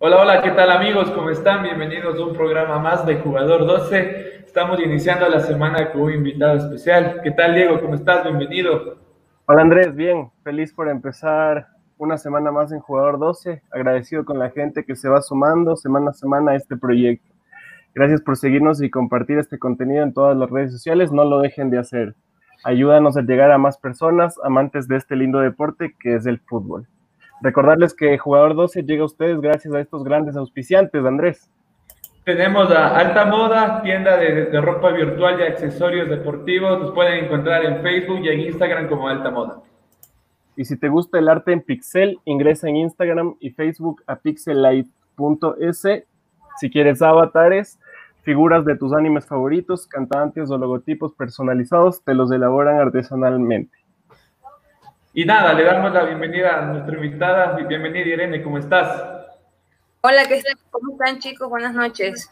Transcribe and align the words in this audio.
Hola, 0.00 0.22
hola, 0.22 0.42
¿qué 0.42 0.52
tal 0.52 0.70
amigos? 0.70 1.10
¿Cómo 1.10 1.28
están? 1.28 1.64
Bienvenidos 1.64 2.16
a 2.16 2.24
un 2.24 2.32
programa 2.32 2.78
más 2.78 3.04
de 3.04 3.16
Jugador 3.16 3.66
12. 3.66 4.44
Estamos 4.46 4.78
iniciando 4.78 5.28
la 5.28 5.40
semana 5.40 5.90
con 5.90 6.02
un 6.02 6.12
invitado 6.12 6.56
especial. 6.56 7.20
¿Qué 7.24 7.32
tal, 7.32 7.56
Diego? 7.56 7.80
¿Cómo 7.80 7.96
estás? 7.96 8.22
Bienvenido. 8.22 8.96
Hola, 9.46 9.62
Andrés. 9.62 9.92
Bien, 9.96 10.30
feliz 10.44 10.72
por 10.72 10.88
empezar 10.88 11.66
una 11.96 12.16
semana 12.16 12.52
más 12.52 12.70
en 12.70 12.78
Jugador 12.78 13.18
12. 13.18 13.60
Agradecido 13.72 14.24
con 14.24 14.38
la 14.38 14.50
gente 14.50 14.84
que 14.84 14.94
se 14.94 15.08
va 15.08 15.20
sumando 15.20 15.74
semana 15.74 16.10
a 16.10 16.14
semana 16.14 16.52
a 16.52 16.54
este 16.54 16.76
proyecto. 16.76 17.34
Gracias 17.92 18.22
por 18.22 18.36
seguirnos 18.36 18.80
y 18.80 18.90
compartir 18.90 19.38
este 19.38 19.58
contenido 19.58 20.04
en 20.04 20.14
todas 20.14 20.36
las 20.36 20.48
redes 20.48 20.70
sociales. 20.70 21.10
No 21.10 21.24
lo 21.24 21.40
dejen 21.40 21.70
de 21.70 21.78
hacer. 21.78 22.14
Ayúdanos 22.62 23.16
a 23.16 23.22
llegar 23.22 23.50
a 23.50 23.58
más 23.58 23.78
personas 23.78 24.38
amantes 24.44 24.86
de 24.86 24.94
este 24.94 25.16
lindo 25.16 25.40
deporte 25.40 25.96
que 25.98 26.14
es 26.14 26.24
el 26.26 26.38
fútbol. 26.38 26.86
Recordarles 27.40 27.94
que 27.94 28.18
Jugador 28.18 28.54
12 28.54 28.82
llega 28.82 29.02
a 29.02 29.06
ustedes 29.06 29.40
gracias 29.40 29.72
a 29.74 29.80
estos 29.80 30.04
grandes 30.04 30.36
auspiciantes, 30.36 31.04
Andrés. 31.04 31.50
Tenemos 32.24 32.70
a 32.70 32.98
Alta 32.98 33.24
Moda, 33.24 33.80
tienda 33.80 34.18
de, 34.18 34.60
ropa 34.60 34.90
virtual 34.90 35.40
y 35.40 35.44
accesorios 35.44 36.10
deportivos. 36.10 36.78
Nos 36.78 36.92
pueden 36.92 37.24
encontrar 37.24 37.64
en 37.64 37.80
Facebook 37.80 38.20
y 38.22 38.28
en 38.28 38.40
Instagram 38.40 38.88
como 38.88 39.08
Alta 39.08 39.30
Moda. 39.30 39.62
Y 40.54 40.64
si 40.64 40.76
te 40.76 40.88
gusta 40.88 41.18
el 41.18 41.28
arte 41.28 41.52
en 41.52 41.62
pixel, 41.62 42.18
ingresa 42.24 42.68
en 42.68 42.76
Instagram 42.76 43.36
y 43.40 43.50
Facebook 43.50 44.02
a 44.06 44.16
pixellight.es. 44.16 45.86
Si 46.58 46.70
quieres 46.70 47.00
avatares, 47.00 47.78
figuras 48.24 48.64
de 48.64 48.76
tus 48.76 48.92
animes 48.92 49.24
favoritos, 49.24 49.86
cantantes 49.86 50.50
o 50.50 50.58
logotipos 50.58 51.14
personalizados, 51.14 52.04
te 52.04 52.12
los 52.12 52.30
elaboran 52.30 52.78
artesanalmente. 52.78 53.78
Y 55.14 55.24
nada, 55.24 55.54
le 55.54 55.64
damos 55.64 55.92
la 55.92 56.04
bienvenida 56.04 56.58
a 56.58 56.66
nuestra 56.66 56.94
invitada. 56.94 57.56
Bienvenida 57.56 58.06
Irene, 58.06 58.42
¿cómo 58.42 58.58
estás? 58.58 58.88
Hola, 60.02 60.26
¿qué 60.28 60.42
¿cómo 60.70 60.92
están 60.92 61.18
chicos? 61.18 61.48
Buenas 61.48 61.74
noches. 61.74 62.30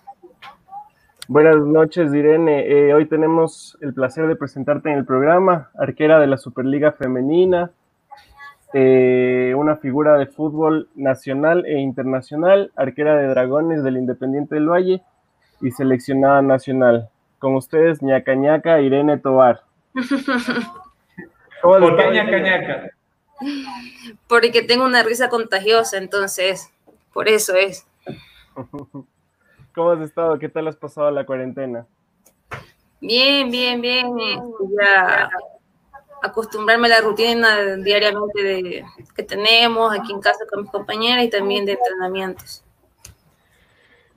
Buenas 1.27 1.57
noches, 1.57 2.13
Irene. 2.13 2.67
Eh, 2.69 2.95
hoy 2.95 3.07
tenemos 3.07 3.79
el 3.81 3.95
placer 3.95 4.29
de 4.29 4.37
presentarte 4.37 4.91
en 4.91 4.99
el 4.99 5.07
programa, 5.07 5.71
arquera 5.79 6.21
de 6.21 6.27
la 6.27 6.37
Superliga 6.37 6.93
Femenina, 6.93 7.71
eh, 8.75 9.55
una 9.57 9.77
figura 9.77 10.19
de 10.19 10.27
fútbol 10.27 10.89
nacional 10.95 11.65
e 11.65 11.81
internacional, 11.81 12.73
arquera 12.77 13.17
de 13.17 13.27
Dragones 13.29 13.83
del 13.83 13.97
Independiente 13.97 14.55
del 14.55 14.69
Valle 14.69 15.03
y 15.63 15.71
seleccionada 15.71 16.43
nacional. 16.43 17.09
Con 17.39 17.55
ustedes, 17.55 18.03
ñaca 18.03 18.35
ñaca 18.35 18.81
Irene 18.81 19.17
Tobar. 19.17 19.63
¿Por 21.63 21.97
qué 21.97 22.11
ñaca 22.11 22.39
ñaca? 22.39 22.91
Porque 24.29 24.63
tengo 24.63 24.85
una 24.85 25.03
risa 25.03 25.29
contagiosa, 25.29 25.99
entonces, 25.99 26.71
por 27.13 27.29
eso 27.29 27.55
es. 27.55 27.87
¿Cómo 29.75 29.91
has 29.91 30.01
estado? 30.01 30.39
¿Qué 30.39 30.49
tal 30.49 30.69
has 30.69 30.77
pasado 30.77 31.11
la 31.11 31.27
cuarentena? 31.27 31.87
Bien, 33.01 33.51
bien, 33.51 33.81
bien. 33.83 34.07
Ya 34.79 35.29
acostumbrarme 36.23 36.87
a 36.87 36.91
la 36.91 37.01
rutina 37.01 37.77
diariamente 37.77 38.43
de, 38.43 38.85
que 39.15 39.23
tenemos 39.23 39.97
aquí 39.97 40.13
en 40.13 40.21
casa 40.21 40.45
con 40.51 40.63
mis 40.63 40.71
compañeras 40.71 41.25
y 41.25 41.31
también 41.31 41.67
de 41.67 41.73
entrenamientos. 41.73 42.65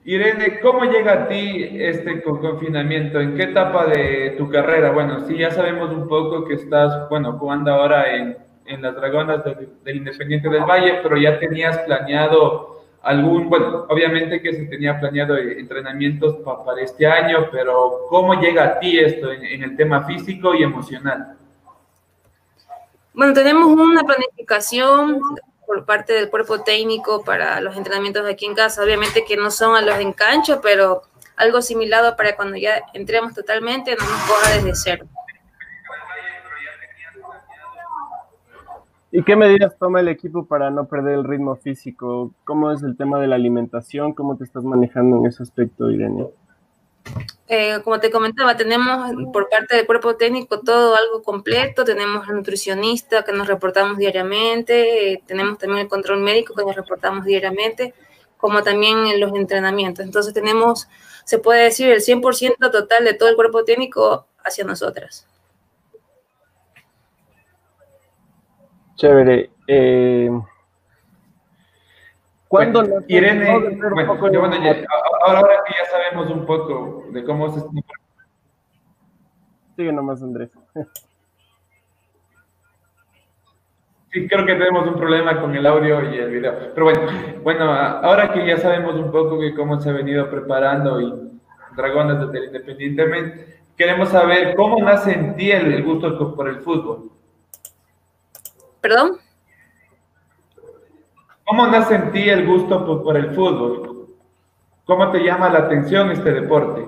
Irene, 0.04 0.60
¿cómo 0.60 0.84
llega 0.84 1.12
a 1.12 1.28
ti 1.28 1.68
este 1.78 2.22
confinamiento? 2.22 3.20
¿En 3.20 3.34
qué 3.34 3.44
etapa 3.44 3.86
de 3.86 4.34
tu 4.38 4.48
carrera? 4.48 4.92
Bueno, 4.92 5.26
sí, 5.26 5.36
ya 5.36 5.50
sabemos 5.50 5.90
un 5.90 6.08
poco 6.08 6.46
que 6.46 6.54
estás, 6.54 7.08
bueno, 7.10 7.34
jugando 7.38 7.72
ahora 7.72 8.14
en, 8.14 8.36
en 8.64 8.82
las 8.82 8.94
Dragonas 8.94 9.44
del, 9.44 9.96
Independiente 9.96 10.48
del 10.48 10.64
Valle, 10.64 11.00
pero 11.02 11.18
ya 11.18 11.38
tenías 11.38 11.78
planeado 11.80 12.84
algún, 13.02 13.50
bueno, 13.50 13.86
obviamente 13.88 14.40
que 14.40 14.54
se 14.54 14.64
tenía 14.66 14.98
planeado 14.98 15.36
entrenamientos 15.36 16.36
para 16.64 16.80
este 16.80 17.06
año, 17.06 17.48
pero 17.52 18.06
¿cómo 18.08 18.40
llega 18.40 18.64
a 18.64 18.78
ti 18.78 18.98
esto 18.98 19.30
en 19.32 19.62
el 19.62 19.76
tema 19.76 20.04
físico 20.04 20.54
y 20.54 20.62
emocional? 20.62 21.36
Bueno, 23.12 23.34
tenemos 23.34 23.66
una 23.66 24.02
planificación 24.02 25.20
por 25.70 25.84
parte 25.84 26.12
del 26.14 26.30
cuerpo 26.30 26.62
técnico 26.62 27.22
para 27.22 27.60
los 27.60 27.76
entrenamientos 27.76 28.26
aquí 28.26 28.44
en 28.44 28.56
casa. 28.56 28.82
Obviamente 28.82 29.24
que 29.24 29.36
no 29.36 29.52
son 29.52 29.76
a 29.76 29.80
los 29.80 30.00
en 30.00 30.12
cancha, 30.12 30.60
pero 30.60 31.02
algo 31.36 31.62
similar 31.62 32.16
para 32.16 32.34
cuando 32.34 32.56
ya 32.56 32.82
entremos 32.92 33.34
totalmente, 33.34 33.94
no 33.94 34.04
nos 34.04 34.20
coja 34.22 34.50
desde 34.56 34.74
cero. 34.74 35.06
¿Y 39.12 39.22
qué 39.22 39.36
medidas 39.36 39.78
toma 39.78 40.00
el 40.00 40.08
equipo 40.08 40.44
para 40.44 40.72
no 40.72 40.88
perder 40.88 41.14
el 41.14 41.24
ritmo 41.24 41.54
físico? 41.54 42.34
¿Cómo 42.42 42.72
es 42.72 42.82
el 42.82 42.96
tema 42.96 43.20
de 43.20 43.28
la 43.28 43.36
alimentación? 43.36 44.12
¿Cómo 44.12 44.36
te 44.36 44.42
estás 44.42 44.64
manejando 44.64 45.18
en 45.18 45.26
ese 45.26 45.44
aspecto, 45.44 45.88
Irene? 45.88 46.26
Eh, 47.52 47.80
como 47.82 47.98
te 47.98 48.12
comentaba, 48.12 48.56
tenemos 48.56 49.10
por 49.32 49.48
parte 49.48 49.74
del 49.74 49.84
cuerpo 49.84 50.14
técnico 50.14 50.60
todo 50.60 50.94
algo 50.94 51.20
completo, 51.24 51.82
tenemos 51.82 52.28
al 52.28 52.36
nutricionista 52.36 53.24
que 53.24 53.32
nos 53.32 53.48
reportamos 53.48 53.98
diariamente, 53.98 55.14
eh, 55.14 55.22
tenemos 55.26 55.58
también 55.58 55.80
el 55.80 55.88
control 55.88 56.20
médico 56.20 56.54
que 56.54 56.62
nos 56.62 56.76
reportamos 56.76 57.24
diariamente, 57.24 57.92
como 58.36 58.62
también 58.62 59.04
en 59.06 59.18
los 59.18 59.34
entrenamientos. 59.34 60.04
Entonces 60.04 60.32
tenemos, 60.32 60.88
se 61.24 61.38
puede 61.38 61.64
decir, 61.64 61.90
el 61.90 62.00
100% 62.00 62.70
total 62.70 63.04
de 63.04 63.14
todo 63.14 63.28
el 63.28 63.34
cuerpo 63.34 63.64
técnico 63.64 64.26
hacia 64.44 64.64
nosotras. 64.64 65.26
Chévere. 68.94 69.50
Eh, 69.66 70.30
¿Cuándo 72.50 72.82
Irene, 73.06 73.78
bueno, 73.94 74.18
ahora, 75.24 75.62
que 75.64 75.72
ya 75.72 75.84
sabemos 75.88 76.28
un 76.32 76.44
poco 76.44 77.04
de 77.12 77.22
cómo 77.22 77.48
se... 77.54 77.60
Sigue 79.76 79.92
nomás, 79.92 80.20
Andrés. 80.20 80.50
Sí, 84.10 84.26
creo 84.26 84.44
que 84.44 84.56
tenemos 84.56 84.84
un 84.84 84.96
problema 84.96 85.40
con 85.40 85.54
el 85.54 85.64
audio 85.64 86.02
y 86.12 86.18
el 86.18 86.28
video. 86.32 86.74
Pero 86.74 86.86
bueno, 86.86 87.00
bueno, 87.44 87.72
ahora 87.72 88.32
que 88.32 88.44
ya 88.44 88.56
sabemos 88.56 88.96
un 88.96 89.12
poco 89.12 89.38
de 89.38 89.54
cómo 89.54 89.80
se 89.80 89.90
ha 89.90 89.92
venido 89.92 90.28
preparando 90.28 91.00
y 91.00 91.40
Dragones 91.76 92.18
desde 92.18 92.46
Independientemente, 92.46 93.60
queremos 93.76 94.08
saber 94.08 94.56
cómo 94.56 94.82
nace 94.82 95.12
en 95.12 95.36
ti 95.36 95.52
el 95.52 95.84
gusto 95.84 96.34
por 96.34 96.48
el 96.48 96.58
fútbol. 96.62 97.12
¿Perdón? 98.80 99.18
¿Cómo 101.50 101.66
nace 101.66 101.96
en 101.96 102.12
ti 102.12 102.30
el 102.30 102.46
gusto 102.46 103.02
por, 103.02 103.16
el 103.16 103.34
fútbol? 103.34 104.06
¿Cómo 104.84 105.10
te 105.10 105.18
llama 105.18 105.48
la 105.50 105.58
atención 105.58 106.12
este 106.12 106.30
deporte? 106.30 106.86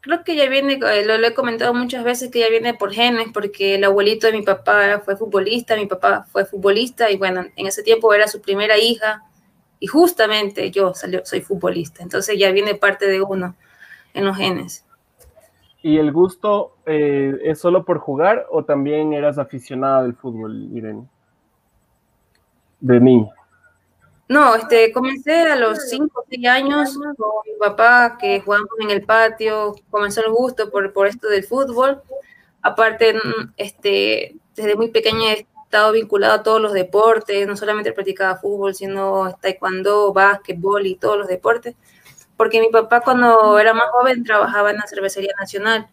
Creo 0.00 0.24
que 0.24 0.34
ya 0.34 0.48
viene, 0.48 0.80
eh, 0.82 1.04
lo, 1.04 1.14
he 1.14 1.32
comentado 1.32 1.72
muchas 1.72 2.02
veces, 2.02 2.32
que 2.32 2.40
ya 2.40 2.48
viene 2.48 2.74
por 2.74 2.90
genes, 2.92 3.28
porque 3.32 3.76
el 3.76 3.84
abuelito 3.84 4.26
de 4.26 4.32
mi 4.32 4.42
papá 4.42 5.00
fue 5.04 5.16
futbolista, 5.16 5.76
mi 5.76 5.86
papá 5.86 6.24
fue 6.24 6.44
futbolista 6.44 7.08
y 7.08 7.18
bueno, 7.18 7.44
en 7.54 7.66
ese 7.68 7.84
tiempo 7.84 8.12
era 8.12 8.26
su 8.26 8.40
primera 8.40 8.78
hija 8.78 9.22
y 9.78 9.86
justamente 9.86 10.72
yo 10.72 10.92
soy 10.94 11.40
futbolista, 11.40 12.02
entonces 12.02 12.36
ya 12.36 12.50
viene 12.50 12.74
parte 12.74 13.06
de 13.06 13.22
uno 13.22 13.54
en 14.12 14.24
los 14.24 14.36
genes. 14.36 14.84
¿Y 15.84 15.98
el 15.98 16.10
gusto 16.10 16.78
eh, 16.84 17.38
es 17.44 17.60
solo 17.60 17.84
por 17.84 17.98
jugar 17.98 18.44
o 18.50 18.64
también 18.64 19.12
eras 19.12 19.38
aficionada 19.38 20.02
del 20.02 20.14
fútbol, 20.16 20.68
Irene? 20.72 21.06
De 22.80 22.98
niña. 22.98 23.32
No, 24.32 24.54
este, 24.54 24.92
comencé 24.92 25.42
a 25.42 25.56
los 25.56 25.90
5 25.90 26.20
o 26.20 26.24
6 26.26 26.46
años 26.46 26.94
con 27.18 27.32
mi 27.44 27.52
papá, 27.60 28.16
que 28.18 28.40
jugábamos 28.40 28.70
en 28.80 28.90
el 28.90 29.02
patio, 29.02 29.74
comenzó 29.90 30.24
el 30.24 30.32
gusto 30.32 30.70
por, 30.70 30.90
por 30.94 31.06
esto 31.06 31.28
del 31.28 31.44
fútbol. 31.44 32.00
Aparte, 32.62 33.12
mm, 33.12 33.52
este, 33.58 34.36
desde 34.56 34.74
muy 34.74 34.88
pequeña 34.88 35.34
he 35.34 35.46
estado 35.64 35.92
vinculado 35.92 36.32
a 36.32 36.42
todos 36.42 36.62
los 36.62 36.72
deportes, 36.72 37.46
no 37.46 37.58
solamente 37.58 37.92
practicaba 37.92 38.38
fútbol, 38.40 38.74
sino 38.74 39.36
taekwondo, 39.42 40.14
básquetbol 40.14 40.86
y 40.86 40.94
todos 40.96 41.18
los 41.18 41.28
deportes, 41.28 41.76
porque 42.38 42.60
mi 42.62 42.70
papá 42.70 43.02
cuando 43.02 43.58
era 43.58 43.74
más 43.74 43.90
joven 43.90 44.24
trabajaba 44.24 44.70
en 44.70 44.78
la 44.78 44.86
cervecería 44.86 45.32
nacional 45.38 45.88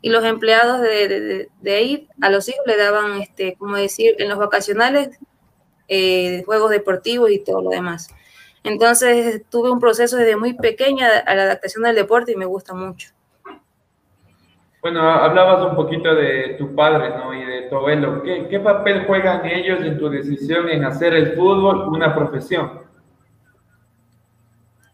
y 0.00 0.08
los 0.08 0.24
empleados 0.24 0.80
de, 0.80 1.08
de, 1.08 1.48
de 1.60 1.74
ahí 1.74 2.08
a 2.22 2.30
los 2.30 2.48
hijos 2.48 2.64
le 2.66 2.78
daban, 2.78 3.20
este, 3.20 3.54
como 3.58 3.76
decir, 3.76 4.14
en 4.18 4.30
los 4.30 4.38
vacacionales 4.38 5.18
eh, 5.94 6.42
juegos 6.46 6.70
deportivos 6.70 7.30
y 7.30 7.38
todo 7.38 7.60
lo 7.60 7.68
demás. 7.68 8.08
Entonces 8.64 9.42
tuve 9.50 9.70
un 9.70 9.78
proceso 9.78 10.16
desde 10.16 10.36
muy 10.36 10.54
pequeña 10.54 11.06
a 11.26 11.34
la 11.34 11.42
adaptación 11.42 11.84
del 11.84 11.96
deporte 11.96 12.32
y 12.32 12.36
me 12.36 12.46
gusta 12.46 12.72
mucho. 12.72 13.10
Bueno, 14.80 15.02
hablabas 15.02 15.64
un 15.68 15.76
poquito 15.76 16.14
de 16.14 16.56
tu 16.58 16.74
padre 16.74 17.10
¿no? 17.10 17.34
y 17.34 17.44
de 17.44 17.62
tu 17.68 17.76
abuelo. 17.76 18.22
¿Qué, 18.22 18.48
¿Qué, 18.48 18.58
papel 18.58 19.04
juegan 19.06 19.44
ellos 19.44 19.80
en 19.80 19.98
tu 19.98 20.08
decisión 20.08 20.68
en 20.70 20.84
hacer 20.84 21.12
el 21.14 21.34
fútbol 21.34 21.88
una 21.88 22.14
profesión? 22.14 22.81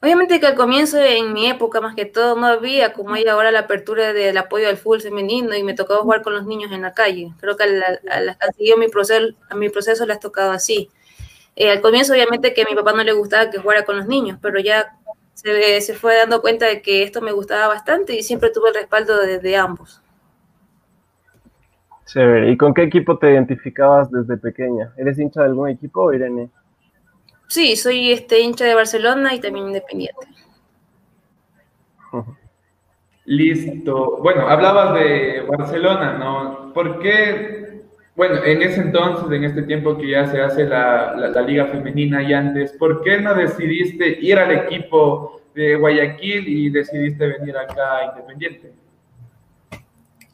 Obviamente 0.00 0.38
que 0.38 0.46
al 0.46 0.54
comienzo, 0.54 0.98
en 0.98 1.32
mi 1.32 1.48
época 1.48 1.80
más 1.80 1.96
que 1.96 2.04
todo, 2.04 2.36
no 2.36 2.46
había 2.46 2.92
como 2.92 3.14
hay 3.14 3.26
ahora 3.26 3.50
la 3.50 3.60
apertura 3.60 4.12
del 4.12 4.36
apoyo 4.36 4.68
al 4.68 4.76
fútbol 4.76 5.00
femenino 5.00 5.56
y 5.56 5.64
me 5.64 5.74
tocaba 5.74 6.00
jugar 6.00 6.22
con 6.22 6.34
los 6.34 6.46
niños 6.46 6.70
en 6.70 6.82
la 6.82 6.94
calle. 6.94 7.32
Creo 7.40 7.56
que 7.56 7.64
a, 7.64 8.20
las 8.20 8.36
que 8.36 8.46
han 8.46 8.52
seguido 8.54 8.76
mi 8.76 8.88
proceso, 8.88 9.34
a 9.50 9.56
mi 9.56 9.70
proceso 9.70 10.06
les 10.06 10.18
ha 10.18 10.20
tocado 10.20 10.52
así. 10.52 10.88
Eh, 11.56 11.70
al 11.70 11.80
comienzo, 11.80 12.12
obviamente, 12.12 12.54
que 12.54 12.62
a 12.62 12.66
mi 12.70 12.76
papá 12.76 12.92
no 12.92 13.02
le 13.02 13.12
gustaba 13.12 13.50
que 13.50 13.58
jugara 13.58 13.84
con 13.84 13.96
los 13.96 14.06
niños, 14.06 14.38
pero 14.40 14.60
ya 14.60 14.96
se, 15.34 15.80
se 15.80 15.94
fue 15.94 16.16
dando 16.16 16.40
cuenta 16.42 16.66
de 16.66 16.80
que 16.80 17.02
esto 17.02 17.20
me 17.20 17.32
gustaba 17.32 17.66
bastante 17.66 18.14
y 18.14 18.22
siempre 18.22 18.50
tuve 18.50 18.68
el 18.68 18.76
respaldo 18.76 19.20
de, 19.20 19.40
de 19.40 19.56
ambos. 19.56 20.00
Chévere. 22.06 22.52
¿Y 22.52 22.56
con 22.56 22.72
qué 22.72 22.84
equipo 22.84 23.18
te 23.18 23.32
identificabas 23.32 24.10
desde 24.12 24.36
pequeña? 24.36 24.92
¿Eres 24.96 25.18
hincha 25.18 25.40
de 25.40 25.46
algún 25.48 25.68
equipo, 25.68 26.12
Irene? 26.12 26.50
Sí, 27.48 27.76
soy 27.76 28.12
este 28.12 28.40
hincha 28.40 28.66
de 28.66 28.74
Barcelona 28.74 29.34
y 29.34 29.40
también 29.40 29.66
independiente. 29.68 30.26
Listo. 33.24 34.18
Bueno, 34.22 34.48
hablabas 34.48 34.94
de 34.94 35.44
Barcelona, 35.48 36.18
¿no? 36.18 36.72
¿Por 36.72 37.00
qué, 37.00 37.82
bueno, 38.14 38.44
en 38.44 38.62
ese 38.62 38.80
entonces, 38.80 39.30
en 39.32 39.44
este 39.44 39.62
tiempo 39.62 39.96
que 39.96 40.10
ya 40.10 40.26
se 40.26 40.40
hace 40.40 40.64
la, 40.64 41.14
la, 41.14 41.42
liga 41.42 41.66
femenina 41.66 42.22
y 42.22 42.32
antes, 42.32 42.72
¿por 42.72 43.02
qué 43.02 43.20
no 43.20 43.34
decidiste 43.34 44.18
ir 44.20 44.38
al 44.38 44.52
equipo 44.52 45.42
de 45.54 45.76
Guayaquil 45.76 46.48
y 46.48 46.70
decidiste 46.70 47.26
venir 47.26 47.56
acá 47.56 48.12
Independiente? 48.14 48.72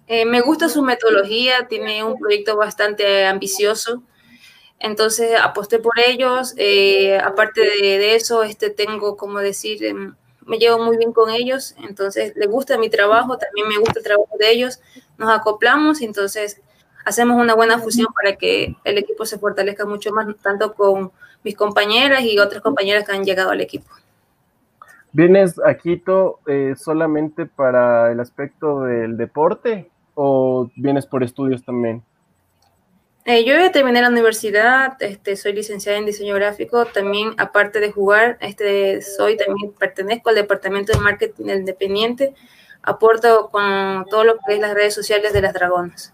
Eh, 0.06 0.26
me 0.26 0.40
gusta 0.40 0.69
su 0.69 0.82
metodología, 0.82 1.66
tiene 1.69 2.05
un 2.05 2.19
proyecto 2.19 2.56
bastante 2.56 3.25
ambicioso, 3.26 4.02
entonces 4.79 5.32
aposté 5.41 5.79
por 5.79 5.99
ellos. 5.99 6.55
Eh, 6.56 7.19
aparte 7.19 7.61
de, 7.61 8.15
eso, 8.15 8.43
este, 8.43 8.71
tengo, 8.71 9.17
como 9.17 9.38
decir, 9.38 9.85
em, 9.85 10.15
me 10.47 10.59
llevo 10.59 10.85
muy 10.85 10.97
bien 10.97 11.12
con 11.12 11.31
ellos, 11.31 11.75
entonces 11.79 12.35
les 12.37 12.49
gusta 12.49 12.79
mi 12.79 12.91
trabajo, 12.91 13.38
también 13.38 13.69
me 13.69 13.79
gusta 13.79 14.00
el 14.00 14.05
trabajo 14.05 14.37
de 14.38 14.50
ellos, 14.50 14.81
nos 15.17 15.31
acoplamos 15.31 16.03
y 16.03 16.05
entonces 16.05 16.61
hacemos 17.05 17.41
una 17.41 17.55
buena 17.55 17.79
fusión 17.79 18.09
para 18.12 18.37
que 18.37 18.76
el 18.85 18.99
equipo 18.99 19.25
se 19.25 19.38
fortalezca 19.38 19.87
mucho 19.87 20.12
más, 20.12 20.26
tanto 20.43 20.75
con 20.75 21.12
mis 21.43 21.56
compañeras 21.56 22.23
y 22.23 22.38
otras 22.38 22.62
compañeras 22.62 23.05
que 23.05 23.12
han 23.12 23.25
llegado 23.25 23.50
al 23.50 23.61
equipo. 23.61 23.91
¿Vienes 25.12 25.61
a 25.65 25.75
Quito 25.75 26.41
eh, 26.47 26.75
solamente 26.76 27.47
para 27.47 28.11
el 28.11 28.19
aspecto 28.19 28.81
del 28.82 29.17
deporte 29.17 29.88
o 30.15 30.69
vienes 30.75 31.06
por 31.06 31.23
estudios 31.23 31.65
también? 31.65 32.03
Eh, 33.26 33.44
yo 33.44 33.55
ya 33.55 33.73
terminé 33.73 34.03
la 34.03 34.11
universidad, 34.11 35.03
este, 35.03 35.37
soy 35.37 35.55
licenciada 35.55 35.97
en 35.97 36.05
diseño 36.05 36.35
gráfico, 36.35 36.85
también 36.85 37.32
aparte 37.38 37.81
de 37.81 37.91
jugar, 37.91 38.37
este, 38.43 39.00
soy 39.00 39.38
también 39.38 39.73
pertenezco 39.73 40.29
al 40.29 40.35
departamento 40.35 40.93
de 40.93 40.99
marketing 40.99 41.47
independiente, 41.49 42.35
aporto 42.82 43.49
con 43.50 44.05
todo 44.11 44.25
lo 44.25 44.35
que 44.35 44.55
es 44.55 44.61
las 44.61 44.75
redes 44.75 44.94
sociales 44.94 45.32
de 45.32 45.41
las 45.41 45.55
dragonas. 45.55 46.12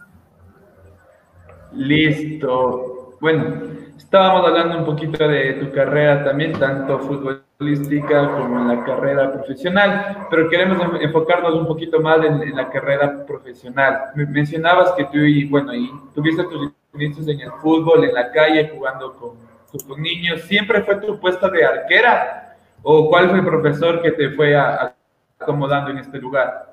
Listo. 1.73 3.10
Bueno, 3.21 3.45
estábamos 3.97 4.47
hablando 4.47 4.79
un 4.79 4.85
poquito 4.85 5.29
de 5.29 5.53
tu 5.55 5.71
carrera 5.73 6.25
también, 6.25 6.53
tanto 6.53 6.99
futbolística 6.99 8.33
como 8.33 8.61
en 8.61 8.69
la 8.69 8.85
carrera 8.85 9.33
profesional, 9.33 10.27
pero 10.31 10.49
queremos 10.49 10.79
enfocarnos 11.01 11.55
un 11.55 11.67
poquito 11.67 12.01
más 12.01 12.25
en, 12.25 12.43
en 12.43 12.57
la 12.57 12.71
carrera 12.71 13.25
profesional. 13.27 14.07
Mencionabas 14.15 14.93
que 14.93 15.05
tú, 15.05 15.19
y, 15.19 15.45
bueno, 15.45 15.75
y 15.75 15.91
tuviste 16.15 16.45
tus 16.45 16.73
Viniste 16.93 17.31
en 17.31 17.41
el 17.41 17.53
fútbol, 17.53 18.05
en 18.05 18.15
la 18.15 18.33
calle, 18.33 18.69
jugando 18.75 19.15
con, 19.15 19.37
con 19.87 20.03
niños. 20.03 20.43
¿Siempre 20.43 20.83
fue 20.83 20.97
tu 20.97 21.21
puesto 21.21 21.49
de 21.49 21.65
arquera? 21.65 22.57
¿O 22.83 23.09
cuál 23.09 23.31
fue 23.31 23.39
el 23.39 23.45
profesor 23.45 24.03
que 24.03 24.11
te 24.11 24.31
fue 24.31 24.57
acomodando 25.39 25.91
en 25.91 25.99
este 25.99 26.19
lugar? 26.19 26.70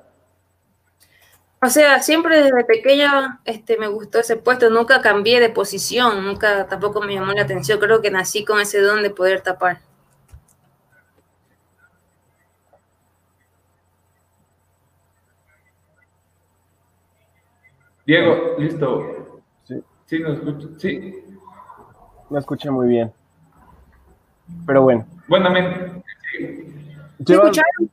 O 1.60 1.68
sea, 1.68 2.00
siempre 2.02 2.40
desde 2.42 2.64
pequeña 2.64 3.40
este, 3.44 3.78
me 3.78 3.88
gustó 3.88 4.20
ese 4.20 4.36
puesto, 4.36 4.70
nunca 4.70 5.00
cambié 5.02 5.40
de 5.40 5.50
posición, 5.50 6.24
nunca 6.24 6.68
tampoco 6.68 7.00
me 7.00 7.14
llamó 7.14 7.32
la 7.32 7.42
atención, 7.42 7.80
creo 7.80 8.00
que 8.00 8.12
nací 8.12 8.44
con 8.44 8.60
ese 8.60 8.80
don 8.80 9.02
de 9.02 9.10
poder 9.10 9.40
tapar. 9.40 9.80
Diego, 18.06 18.54
listo. 18.58 19.42
Sí, 20.06 20.18
nos 20.20 20.38
escucha. 20.38 20.68
Sí. 20.78 21.22
Me 22.30 22.38
escuché 22.38 22.70
muy 22.70 22.88
bien. 22.88 23.12
Pero 24.66 24.82
bueno. 24.82 25.06
Bueno, 25.26 25.50
me... 25.50 26.02
sí. 26.32 26.82
escucharon? 27.18 27.90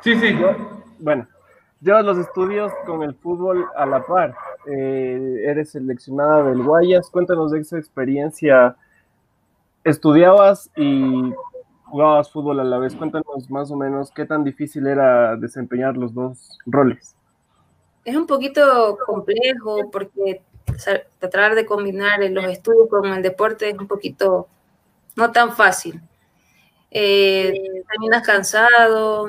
Sí, 0.00 0.14
sí. 0.14 0.36
Bueno, 0.98 1.28
llevas 1.80 2.04
los 2.04 2.18
estudios 2.18 2.72
con 2.86 3.02
el 3.02 3.14
fútbol 3.14 3.66
a 3.76 3.86
la 3.86 4.04
par. 4.04 4.34
Eh, 4.66 5.42
eres 5.44 5.70
seleccionada 5.70 6.44
del 6.44 6.62
Guayas. 6.62 7.10
Cuéntanos 7.10 7.52
de 7.52 7.60
esa 7.60 7.78
experiencia. 7.78 8.76
Estudiabas 9.84 10.70
y 10.76 11.32
jugabas 11.84 12.30
fútbol 12.30 12.60
a 12.60 12.64
la 12.64 12.78
vez. 12.78 12.94
Cuéntanos 12.94 13.50
más 13.50 13.70
o 13.70 13.76
menos 13.76 14.10
qué 14.10 14.24
tan 14.24 14.44
difícil 14.44 14.86
era 14.86 15.36
desempeñar 15.36 15.96
los 15.96 16.12
dos 16.12 16.58
roles 16.66 17.16
es 18.06 18.14
un 18.14 18.26
poquito 18.26 18.96
complejo 19.04 19.90
porque 19.90 20.40
tratar 21.18 21.56
de 21.56 21.66
combinar 21.66 22.20
los 22.30 22.44
estudios 22.44 22.88
con 22.88 23.06
el 23.06 23.20
deporte 23.20 23.68
es 23.68 23.76
un 23.76 23.88
poquito 23.88 24.48
no 25.16 25.32
tan 25.32 25.54
fácil. 25.54 26.00
Eh, 26.90 27.82
terminas 27.90 28.24
cansado, 28.24 29.26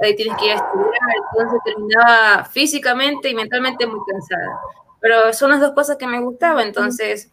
ahí 0.00 0.16
tienes 0.16 0.36
que 0.38 0.46
ir 0.46 0.52
a 0.52 0.56
estudiar, 0.56 1.00
entonces 1.32 1.60
terminaba 1.64 2.44
físicamente 2.44 3.28
y 3.30 3.34
mentalmente 3.34 3.86
muy 3.86 4.00
cansada. 4.10 4.60
Pero 5.00 5.32
son 5.32 5.50
las 5.50 5.60
dos 5.60 5.72
cosas 5.72 5.96
que 5.96 6.06
me 6.06 6.20
gustaban, 6.20 6.66
entonces 6.66 7.30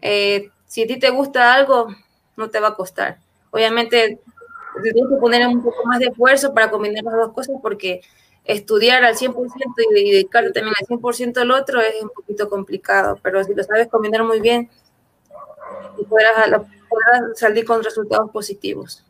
eh, 0.00 0.50
si 0.66 0.82
a 0.82 0.86
ti 0.86 0.98
te 0.98 1.10
gusta 1.10 1.54
algo, 1.54 1.88
no 2.36 2.50
te 2.50 2.60
va 2.60 2.68
a 2.68 2.74
costar. 2.74 3.18
Obviamente 3.50 4.20
tienes 4.82 5.04
que 5.08 5.16
poner 5.20 5.46
un 5.46 5.62
poco 5.62 5.84
más 5.86 5.98
de 5.98 6.06
esfuerzo 6.06 6.54
para 6.54 6.70
combinar 6.70 7.02
las 7.02 7.14
dos 7.14 7.32
cosas 7.32 7.56
porque 7.60 8.02
estudiar 8.44 9.04
al 9.04 9.16
100% 9.16 9.34
y 9.94 10.10
dedicarte 10.12 10.52
también 10.52 10.74
al 10.78 10.86
100% 10.86 11.38
al 11.38 11.50
otro 11.50 11.80
es 11.80 12.02
un 12.02 12.10
poquito 12.10 12.48
complicado, 12.48 13.18
pero 13.22 13.42
si 13.44 13.54
lo 13.54 13.62
sabes 13.62 13.88
combinar 13.88 14.24
muy 14.24 14.40
bien, 14.40 14.70
podrás, 16.08 16.62
podrás 16.88 17.38
salir 17.38 17.64
con 17.64 17.82
resultados 17.82 18.30
positivos. 18.30 19.04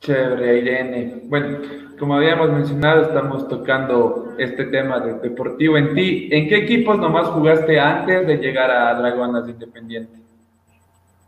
Chévere, 0.00 0.58
Irene. 0.58 1.22
Bueno, 1.24 1.58
como 1.98 2.14
habíamos 2.14 2.50
mencionado, 2.50 3.02
estamos 3.02 3.48
tocando 3.48 4.34
este 4.38 4.64
tema 4.66 5.00
de 5.00 5.14
deportivo 5.14 5.76
en 5.76 5.94
ti. 5.94 6.28
¿En 6.30 6.48
qué 6.48 6.58
equipos 6.58 6.98
nomás 6.98 7.28
jugaste 7.28 7.80
antes 7.80 8.26
de 8.26 8.36
llegar 8.36 8.70
a 8.70 8.94
Dragonas 8.94 9.48
Independiente? 9.48 10.18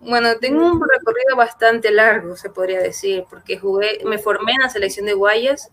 Bueno, 0.01 0.39
tengo 0.41 0.65
un 0.65 0.81
recorrido 0.81 1.37
bastante 1.37 1.91
largo, 1.91 2.37
se 2.37 2.49
podría 2.49 2.81
decir, 2.81 3.25
porque 3.29 3.59
jugué, 3.59 4.01
me 4.07 4.19
formé 4.19 4.53
en 4.53 4.63
la 4.63 4.71
selección 4.71 5.05
de 5.05 5.13
Guayas, 5.13 5.71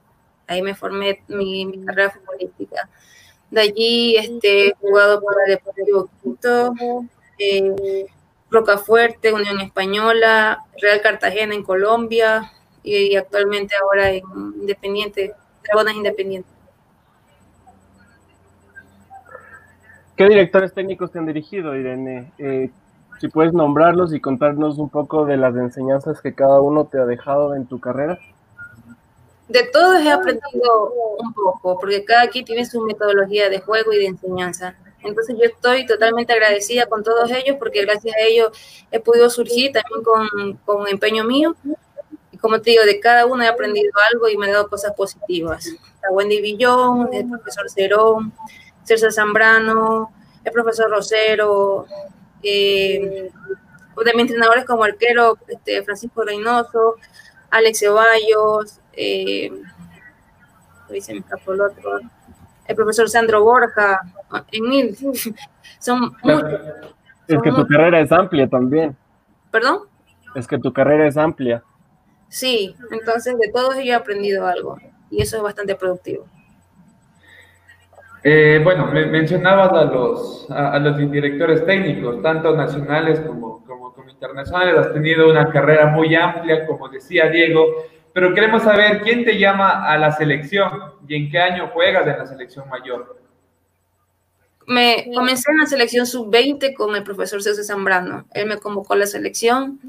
ahí 0.47 0.61
me 0.61 0.75
formé 0.75 1.23
mi, 1.27 1.85
carrera 1.85 2.09
futbolística. 2.09 2.89
De 3.51 3.61
allí 3.61 4.17
este, 4.17 4.69
he 4.69 4.73
jugado 4.81 5.21
para 5.21 5.43
Deportivo 5.47 6.09
Quito, 6.21 6.73
eh, 7.39 8.07
Rocafuerte, 8.49 9.31
Unión 9.31 9.61
Española, 9.61 10.65
Real 10.81 11.01
Cartagena 11.01 11.53
en 11.53 11.63
Colombia 11.63 12.51
y, 12.87 13.15
actualmente 13.15 13.75
ahora 13.81 14.11
en 14.11 14.23
Independiente, 14.59 15.33
Dragonas 15.63 15.95
Independiente. 15.95 16.49
¿Qué 20.15 20.27
directores 20.27 20.73
técnicos 20.73 21.11
te 21.11 21.19
han 21.19 21.27
dirigido, 21.27 21.75
Irene? 21.75 22.31
Eh, 22.39 22.71
si 23.19 23.27
puedes 23.27 23.53
nombrarlos 23.53 24.13
y 24.13 24.19
contarnos 24.19 24.77
un 24.77 24.89
poco 24.89 25.25
de 25.25 25.37
las 25.37 25.55
enseñanzas 25.55 26.21
que 26.21 26.33
cada 26.33 26.61
uno 26.61 26.85
te 26.85 26.99
ha 26.99 27.05
dejado 27.05 27.53
en 27.55 27.67
tu 27.67 27.79
carrera 27.79 28.19
de 29.47 29.63
todos 29.63 30.01
he 30.01 30.11
aprendido 30.11 30.93
un 31.19 31.33
poco, 31.33 31.79
porque 31.79 32.03
cada 32.03 32.27
quien 32.27 32.45
tiene 32.45 32.65
su 32.65 32.81
metodología 32.81 33.49
de 33.49 33.59
juego 33.59 33.93
y 33.93 33.97
de 33.97 34.07
enseñanza. 34.07 34.75
Entonces 35.03 35.37
yo 35.37 35.45
estoy 35.45 35.85
totalmente 35.85 36.33
agradecida 36.33 36.87
con 36.87 37.03
todos 37.03 37.31
ellos 37.31 37.55
porque 37.57 37.85
gracias 37.85 38.15
a 38.15 38.25
ellos 38.27 38.51
he 38.91 38.99
podido 38.99 39.29
surgir 39.29 39.71
también 39.71 40.03
con, 40.03 40.57
con 40.65 40.87
empeño 40.87 41.23
mío. 41.23 41.55
Y 42.37 42.39
como 42.39 42.61
te 42.61 42.69
digo, 42.69 42.83
de 42.83 42.99
cada 42.99 43.25
uno 43.25 43.41
he 43.41 43.47
aprendido 43.47 43.91
algo 44.13 44.29
y 44.29 44.37
me 44.37 44.45
ha 44.45 44.53
dado 44.53 44.69
cosas 44.69 44.93
positivas. 44.93 45.67
La 46.03 46.11
Wendy 46.11 46.39
Villón, 46.39 47.09
el 47.11 47.27
profesor 47.27 47.67
Cerón, 47.67 48.31
César 48.83 49.11
Zambrano, 49.11 50.11
el 50.43 50.51
profesor 50.51 50.91
Rosero, 50.91 51.87
eh, 52.43 53.31
de 54.05 54.13
mis 54.13 54.21
entrenadores 54.21 54.65
como 54.65 54.83
arquero, 54.83 55.39
este, 55.47 55.81
Francisco 55.81 56.23
Reynoso, 56.23 56.97
Alex 57.49 57.79
Ceballos, 57.79 58.81
eh, 58.93 59.49
el 60.89 61.61
otro, 61.61 61.99
el 62.67 62.75
profesor 62.75 63.09
Sandro 63.09 63.43
Borja, 63.43 63.99
en 64.51 64.69
mil. 64.69 64.95
Son 65.79 66.15
Es 67.27 67.41
que 67.41 67.51
tu 67.51 67.65
carrera 67.65 67.99
es 67.99 68.11
amplia 68.11 68.47
también. 68.47 68.95
¿Perdón? 69.49 69.79
Es 70.35 70.45
que 70.45 70.59
tu 70.59 70.71
carrera 70.71 71.07
es 71.07 71.17
amplia. 71.17 71.63
Sí, 72.29 72.75
entonces 72.91 73.37
de 73.37 73.49
todos 73.51 73.75
yo 73.75 73.81
he 73.83 73.93
aprendido 73.93 74.45
algo 74.45 74.77
y 75.09 75.21
eso 75.21 75.37
es 75.37 75.43
bastante 75.43 75.75
productivo. 75.75 76.25
Eh, 78.23 78.59
bueno, 78.63 78.87
me 78.87 79.05
mencionabas 79.05 79.71
a 79.71 79.85
los, 79.85 80.47
a, 80.49 80.77
los 80.79 80.97
directores 81.11 81.65
técnicos, 81.65 82.21
tanto 82.21 82.55
nacionales 82.55 83.21
como, 83.21 83.63
como, 83.65 83.93
como, 83.93 84.09
internacionales. 84.09 84.77
Has 84.77 84.93
tenido 84.93 85.29
una 85.29 85.49
carrera 85.49 85.87
muy 85.87 86.13
amplia, 86.15 86.65
como 86.65 86.89
decía 86.89 87.29
Diego, 87.29 87.85
pero 88.13 88.33
queremos 88.33 88.63
saber 88.63 89.01
quién 89.01 89.23
te 89.23 89.37
llama 89.37 89.87
a 89.87 89.97
la 89.97 90.11
selección 90.11 90.71
y 91.07 91.15
en 91.15 91.29
qué 91.29 91.39
año 91.39 91.69
juegas 91.73 92.05
en 92.07 92.17
la 92.17 92.25
selección 92.25 92.67
mayor. 92.67 93.17
Me 94.65 95.09
comencé 95.13 95.49
en 95.49 95.59
la 95.59 95.65
selección 95.65 96.05
sub-20 96.05 96.73
con 96.73 96.93
el 96.95 97.03
profesor 97.03 97.41
César 97.41 97.63
Zambrano. 97.63 98.25
Él 98.33 98.47
me 98.47 98.57
convocó 98.57 98.95
a 98.95 98.97
la 98.97 99.05
selección 99.05 99.79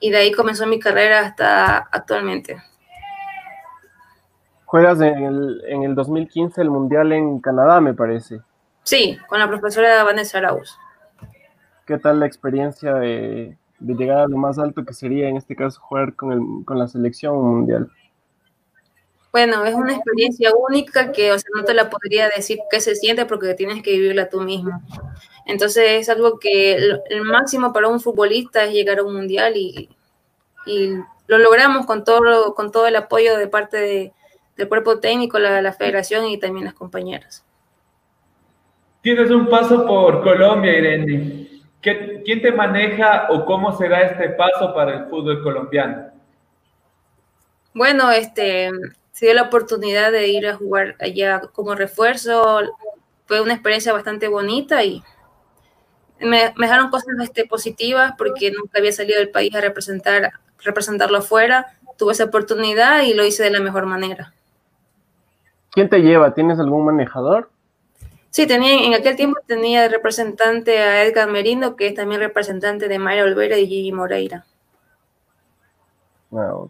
y 0.00 0.10
de 0.10 0.16
ahí 0.18 0.32
comenzó 0.32 0.66
mi 0.66 0.78
carrera 0.78 1.20
hasta 1.20 1.78
actualmente. 1.78 2.56
Juegas 4.64 5.00
en 5.00 5.22
el, 5.22 5.62
en 5.68 5.82
el 5.84 5.94
2015 5.94 6.60
el 6.60 6.70
Mundial 6.70 7.12
en 7.12 7.40
Canadá, 7.40 7.80
me 7.80 7.94
parece. 7.94 8.40
Sí, 8.82 9.18
con 9.28 9.38
la 9.38 9.48
profesora 9.48 10.02
Vanessa 10.04 10.38
Arauz. 10.38 10.78
¿Qué 11.86 11.98
tal 11.98 12.20
la 12.20 12.26
experiencia 12.26 12.94
de, 12.94 13.56
llegar 13.80 14.18
a 14.18 14.26
lo 14.26 14.36
más 14.36 14.58
alto 14.58 14.84
que 14.84 14.94
sería 14.94 15.28
en 15.28 15.36
este 15.36 15.54
caso 15.54 15.80
jugar 15.80 16.14
con, 16.14 16.32
el, 16.32 16.64
con 16.64 16.78
la 16.78 16.88
selección 16.88 17.36
mundial? 17.36 17.90
Bueno, 19.34 19.64
es 19.64 19.74
una 19.74 19.94
experiencia 19.94 20.52
única 20.56 21.10
que, 21.10 21.32
o 21.32 21.38
sea, 21.40 21.50
no 21.56 21.64
te 21.64 21.74
la 21.74 21.90
podría 21.90 22.28
decir 22.28 22.60
qué 22.70 22.78
se 22.78 22.94
siente 22.94 23.26
porque 23.26 23.54
tienes 23.54 23.82
que 23.82 23.90
vivirla 23.90 24.28
tú 24.28 24.40
mismo. 24.40 24.80
Entonces 25.44 26.02
es 26.02 26.08
algo 26.08 26.38
que 26.38 26.74
el, 26.76 27.22
máximo 27.22 27.72
para 27.72 27.88
un 27.88 27.98
futbolista 27.98 28.62
es 28.62 28.72
llegar 28.72 29.00
a 29.00 29.02
un 29.02 29.12
mundial 29.12 29.56
y, 29.56 29.88
y 30.66 30.90
lo 31.26 31.38
logramos 31.38 31.84
con 31.84 32.04
todo, 32.04 32.54
con 32.54 32.70
todo 32.70 32.86
el 32.86 32.94
apoyo 32.94 33.36
de 33.36 33.48
parte 33.48 33.76
de, 33.76 34.12
del 34.56 34.68
cuerpo 34.68 35.00
técnico, 35.00 35.40
la, 35.40 35.60
la 35.60 35.72
federación 35.72 36.26
y 36.26 36.38
también 36.38 36.66
las 36.66 36.74
compañeras. 36.74 37.44
Tienes 39.02 39.32
un 39.32 39.48
paso 39.48 39.84
por 39.84 40.22
Colombia, 40.22 40.78
Irene. 40.78 41.48
¿Quién 41.80 42.40
te 42.40 42.52
maneja 42.52 43.26
o 43.30 43.44
cómo 43.44 43.76
será 43.76 44.02
este 44.02 44.28
paso 44.28 44.72
para 44.72 44.94
el 44.94 45.06
fútbol 45.06 45.42
colombiano? 45.42 46.04
Bueno, 47.74 48.12
este, 48.12 48.70
se 49.14 49.26
dio 49.26 49.34
la 49.34 49.42
oportunidad 49.42 50.10
de 50.10 50.26
ir 50.26 50.48
a 50.48 50.56
jugar 50.56 50.96
allá 50.98 51.40
como 51.52 51.76
refuerzo. 51.76 52.62
Fue 53.26 53.40
una 53.40 53.54
experiencia 53.54 53.92
bastante 53.92 54.26
bonita 54.26 54.82
y 54.82 55.04
me, 56.18 56.52
me 56.56 56.66
dejaron 56.66 56.90
cosas 56.90 57.14
este, 57.22 57.46
positivas 57.46 58.14
porque 58.18 58.50
nunca 58.50 58.80
había 58.80 58.90
salido 58.90 59.20
del 59.20 59.30
país 59.30 59.54
a 59.54 59.60
representar, 59.60 60.32
representarlo 60.64 61.18
afuera. 61.18 61.78
Tuve 61.96 62.12
esa 62.12 62.24
oportunidad 62.24 63.02
y 63.02 63.14
lo 63.14 63.24
hice 63.24 63.44
de 63.44 63.52
la 63.52 63.60
mejor 63.60 63.86
manera. 63.86 64.34
¿Quién 65.70 65.88
te 65.88 66.00
lleva? 66.00 66.34
¿Tienes 66.34 66.58
algún 66.58 66.84
manejador? 66.84 67.50
Sí, 68.30 68.48
tenía, 68.48 68.84
en 68.84 68.94
aquel 68.94 69.14
tiempo 69.14 69.38
tenía 69.46 69.82
de 69.82 69.90
representante 69.90 70.80
a 70.80 71.04
Edgar 71.04 71.30
Merindo, 71.30 71.76
que 71.76 71.86
es 71.86 71.94
también 71.94 72.20
representante 72.20 72.88
de 72.88 72.98
Mayra 72.98 73.22
Olvera 73.22 73.58
y 73.58 73.68
Gigi 73.68 73.92
Moreira. 73.92 74.44
Ah, 76.32 76.64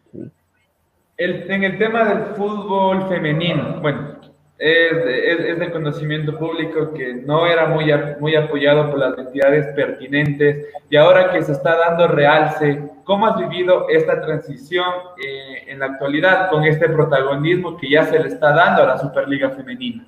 ok. 1.19 1.51
en 1.51 1.65
el 1.65 1.79
tema 1.79 2.05
del 2.05 2.35
fútbol 2.35 3.09
femenino, 3.09 3.81
bueno, 3.81 4.15
es, 4.59 5.59
de 5.59 5.71
conocimiento 5.73 6.39
público 6.39 6.93
que 6.95 7.15
no 7.15 7.47
era 7.47 7.67
muy, 7.67 7.93
muy 8.21 8.37
apoyado 8.37 8.91
por 8.91 8.99
las 8.99 9.19
entidades 9.19 9.67
pertinentes 9.75 10.69
y 10.89 10.97
ahora 10.97 11.33
que 11.33 11.43
se 11.43 11.53
está 11.53 11.77
dando 11.77 12.09
realce, 12.09 12.83
¿cómo 13.05 13.27
has 13.27 13.39
vivido 13.39 13.89
esta 13.89 14.21
transición 14.23 14.87
eh, 15.23 15.65
en 15.67 15.81
la 15.81 15.87
actualidad 15.87 16.51
con 16.51 16.65
este 16.65 16.89
protagonismo 16.89 17.77
que 17.77 17.91
ya 17.91 18.05
se 18.05 18.19
le 18.19 18.29
está 18.29 18.53
dando 18.53 18.85
a 18.85 18.87
la 18.87 18.99
Superliga 18.99 19.51
Femenina? 19.51 20.07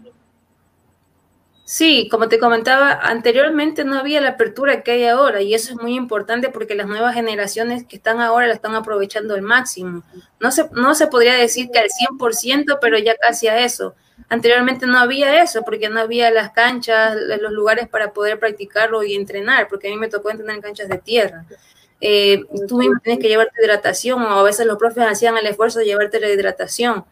Sí, 1.68 2.06
como 2.12 2.28
te 2.28 2.38
comentaba, 2.38 2.92
anteriormente 2.92 3.84
no 3.84 3.98
había 3.98 4.20
la 4.20 4.30
apertura 4.30 4.82
que 4.84 4.92
hay 4.92 5.06
ahora 5.06 5.42
y 5.42 5.52
eso 5.52 5.72
es 5.72 5.82
muy 5.82 5.96
importante 5.96 6.48
porque 6.48 6.76
las 6.76 6.86
nuevas 6.86 7.12
generaciones 7.14 7.84
que 7.84 7.96
están 7.96 8.20
ahora 8.20 8.46
la 8.46 8.54
están 8.54 8.76
aprovechando 8.76 9.34
al 9.34 9.42
máximo. 9.42 10.04
No 10.38 10.52
se, 10.52 10.68
no 10.70 10.94
se 10.94 11.08
podría 11.08 11.34
decir 11.34 11.70
que 11.72 11.80
al 11.80 11.88
100%, 11.88 12.78
pero 12.80 12.96
ya 12.98 13.16
casi 13.16 13.48
a 13.48 13.64
eso. 13.64 13.96
Anteriormente 14.28 14.86
no 14.86 14.96
había 14.96 15.42
eso 15.42 15.62
porque 15.64 15.88
no 15.88 15.98
había 15.98 16.30
las 16.30 16.52
canchas, 16.52 17.16
los 17.40 17.50
lugares 17.50 17.88
para 17.88 18.12
poder 18.12 18.38
practicarlo 18.38 19.02
y 19.02 19.16
entrenar, 19.16 19.66
porque 19.66 19.88
a 19.88 19.90
mí 19.90 19.96
me 19.96 20.08
tocó 20.08 20.30
entrenar 20.30 20.54
en 20.54 20.62
canchas 20.62 20.88
de 20.88 20.98
tierra. 20.98 21.46
Eh, 22.00 22.44
tú 22.68 22.78
mismo 22.78 23.00
tienes 23.02 23.20
que 23.20 23.28
llevarte 23.28 23.60
hidratación 23.60 24.22
o 24.22 24.38
a 24.38 24.42
veces 24.44 24.66
los 24.66 24.78
profes 24.78 25.04
hacían 25.04 25.36
el 25.36 25.46
esfuerzo 25.46 25.80
de 25.80 25.86
llevarte 25.86 26.20
la 26.20 26.28
hidratación 26.28 27.04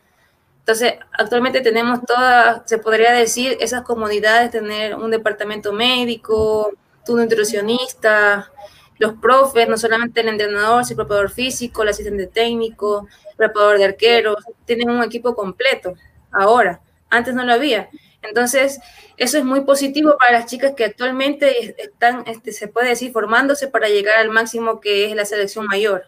entonces, 0.65 0.95
actualmente 1.13 1.61
tenemos 1.61 2.01
todas, 2.07 2.63
se 2.65 2.79
podría 2.79 3.13
decir, 3.13 3.59
esas 3.61 3.83
comodidades, 3.83 4.51
tener 4.51 4.95
un 4.95 5.11
departamento 5.11 5.75
médico, 5.75 6.73
tu 7.05 7.19
nutricionista, 7.19 8.51
los 8.97 9.13
profes, 9.21 9.69
no 9.69 9.77
solamente 9.77 10.23
el 10.23 10.29
entrenador, 10.29 10.83
el 10.89 10.97
preparador 10.97 11.31
físico, 11.31 11.83
el 11.83 11.91
asistente 11.91 12.29
técnico, 12.29 13.07
el 13.33 13.37
preparador 13.37 13.77
de 13.77 13.85
arqueros, 13.85 14.37
tienen 14.65 14.89
un 14.89 15.03
equipo 15.05 15.37
completo 15.37 15.97
ahora, 16.33 16.81
antes 17.11 17.35
no 17.35 17.45
lo 17.45 17.53
había. 17.53 17.91
Entonces, 18.23 18.81
eso 19.19 19.37
es 19.37 19.45
muy 19.45 19.61
positivo 19.67 20.17
para 20.19 20.33
las 20.33 20.47
chicas 20.47 20.73
que 20.75 20.87
actualmente 20.87 21.77
están, 21.77 22.25
este, 22.27 22.53
se 22.53 22.69
puede 22.69 22.89
decir, 22.89 23.13
formándose 23.13 23.69
para 23.69 23.91
llegar 23.91 24.19
al 24.19 24.31
máximo 24.31 24.81
que 24.81 25.11
es 25.11 25.15
la 25.15 25.27
selección 25.27 25.67
mayor. 25.67 26.07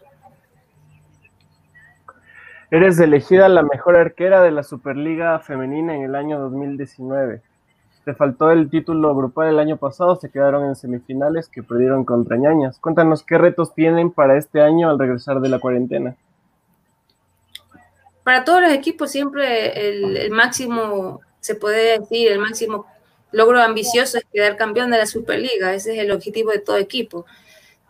Eres 2.69 2.99
elegida 2.99 3.47
la 3.47 3.63
mejor 3.63 3.95
arquera 3.95 4.43
de 4.43 4.51
la 4.51 4.61
Superliga 4.61 5.39
Femenina 5.39 5.95
en 5.95 6.03
el 6.03 6.15
año 6.15 6.37
2019. 6.37 7.41
Te 8.03 8.13
faltó 8.13 8.51
el 8.51 8.69
título 8.69 9.15
grupal 9.15 9.47
el 9.47 9.59
año 9.59 9.77
pasado, 9.77 10.17
se 10.17 10.29
quedaron 10.29 10.65
en 10.65 10.75
semifinales 10.75 11.47
que 11.47 11.63
perdieron 11.63 12.03
contra 12.03 12.35
Ñañas. 12.35 12.77
Cuéntanos 12.79 13.23
qué 13.23 13.37
retos 13.37 13.73
tienen 13.73 14.11
para 14.11 14.37
este 14.37 14.61
año 14.61 14.89
al 14.89 14.99
regresar 14.99 15.39
de 15.39 15.47
la 15.47 15.59
cuarentena. 15.59 16.17
Para 18.23 18.43
todos 18.43 18.61
los 18.61 18.71
equipos 18.71 19.11
siempre 19.11 19.89
el, 19.89 20.17
el 20.17 20.31
máximo, 20.31 21.21
se 21.39 21.55
puede 21.55 21.99
decir, 21.99 22.29
el 22.33 22.39
máximo 22.39 22.85
logro 23.31 23.61
ambicioso 23.61 24.17
es 24.17 24.25
quedar 24.33 24.57
campeón 24.57 24.91
de 24.91 24.97
la 24.97 25.05
Superliga. 25.05 25.73
Ese 25.73 25.93
es 25.93 25.99
el 25.99 26.11
objetivo 26.11 26.51
de 26.51 26.59
todo 26.59 26.75
equipo. 26.75 27.25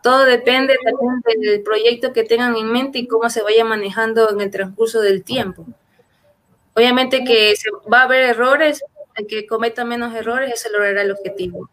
Todo 0.02 0.24
depende 0.24 0.76
también 0.84 1.20
del 1.40 1.62
proyecto 1.62 2.12
que 2.12 2.24
tengan 2.24 2.56
en 2.56 2.70
mente 2.70 2.98
y 2.98 3.06
cómo 3.06 3.28
se 3.30 3.42
vaya 3.42 3.64
manejando 3.64 4.30
en 4.30 4.40
el 4.40 4.50
transcurso 4.50 5.00
del 5.00 5.24
tiempo. 5.24 5.66
Obviamente 6.74 7.24
que 7.24 7.56
se, 7.56 7.70
va 7.92 8.02
a 8.02 8.04
haber 8.04 8.22
errores, 8.22 8.84
el 9.16 9.26
que 9.26 9.46
cometa 9.46 9.84
menos 9.84 10.14
errores, 10.14 10.52
ese 10.52 10.70
logrará 10.70 11.02
el 11.02 11.10
objetivo. 11.10 11.68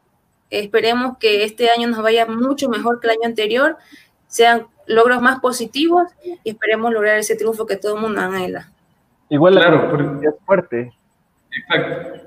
Esperemos 0.50 1.18
que 1.20 1.44
este 1.44 1.70
año 1.70 1.88
nos 1.88 2.02
vaya 2.02 2.26
mucho 2.26 2.70
mejor 2.70 3.00
que 3.00 3.08
el 3.08 3.12
año 3.12 3.26
anterior, 3.26 3.78
sean 4.28 4.68
logros 4.88 5.22
más 5.22 5.40
positivos 5.40 6.12
y 6.44 6.50
esperemos 6.50 6.92
lograr 6.92 7.18
ese 7.18 7.36
triunfo 7.36 7.66
que 7.66 7.78
todo 7.78 7.96
el 7.96 8.02
mundo 8.02 8.22
anhela. 8.22 8.72
Igual 9.30 9.56
claro, 9.56 10.22
es 10.22 10.36
fuerte. 10.46 10.92
Exacto. 11.52 12.22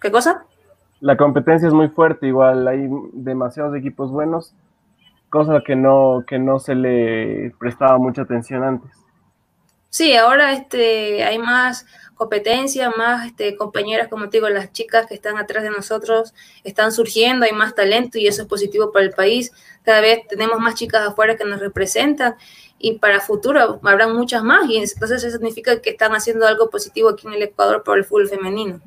¿Qué 0.00 0.10
cosa? 0.10 0.44
La 1.00 1.16
competencia 1.16 1.68
es 1.68 1.74
muy 1.74 1.88
fuerte, 1.88 2.26
igual 2.26 2.66
hay 2.66 2.88
demasiados 3.12 3.76
equipos 3.76 4.10
buenos, 4.10 4.54
cosa 5.30 5.62
que 5.64 5.76
no, 5.76 6.24
que 6.26 6.38
no 6.38 6.58
se 6.58 6.74
le 6.74 7.52
prestaba 7.58 7.98
mucha 7.98 8.22
atención 8.22 8.64
antes. 8.64 8.90
Sí, 9.90 10.14
ahora 10.14 10.52
este, 10.52 11.24
hay 11.24 11.38
más 11.38 11.86
competencia, 12.14 12.90
más 12.90 13.26
este, 13.26 13.56
compañeras, 13.56 14.08
como 14.08 14.28
te 14.28 14.38
digo, 14.38 14.48
las 14.48 14.72
chicas 14.72 15.06
que 15.06 15.14
están 15.14 15.38
atrás 15.38 15.62
de 15.62 15.70
nosotros 15.70 16.34
están 16.64 16.92
surgiendo, 16.92 17.46
hay 17.46 17.52
más 17.52 17.74
talento 17.74 18.18
y 18.18 18.26
eso 18.26 18.42
es 18.42 18.48
positivo 18.48 18.92
para 18.92 19.04
el 19.04 19.12
país. 19.12 19.52
Cada 19.84 20.00
vez 20.00 20.26
tenemos 20.28 20.58
más 20.58 20.74
chicas 20.74 21.06
afuera 21.06 21.36
que 21.36 21.44
nos 21.44 21.60
representan 21.60 22.34
y 22.78 22.98
para 22.98 23.20
futuro 23.20 23.80
habrán 23.82 24.14
muchas 24.14 24.42
más 24.42 24.68
y 24.68 24.76
entonces 24.76 25.22
eso 25.22 25.38
significa 25.38 25.80
que 25.80 25.90
están 25.90 26.12
haciendo 26.12 26.46
algo 26.46 26.68
positivo 26.70 27.08
aquí 27.08 27.26
en 27.26 27.34
el 27.34 27.42
Ecuador 27.42 27.82
por 27.82 27.96
el 27.96 28.04
fútbol 28.04 28.28
femenino. 28.28 28.80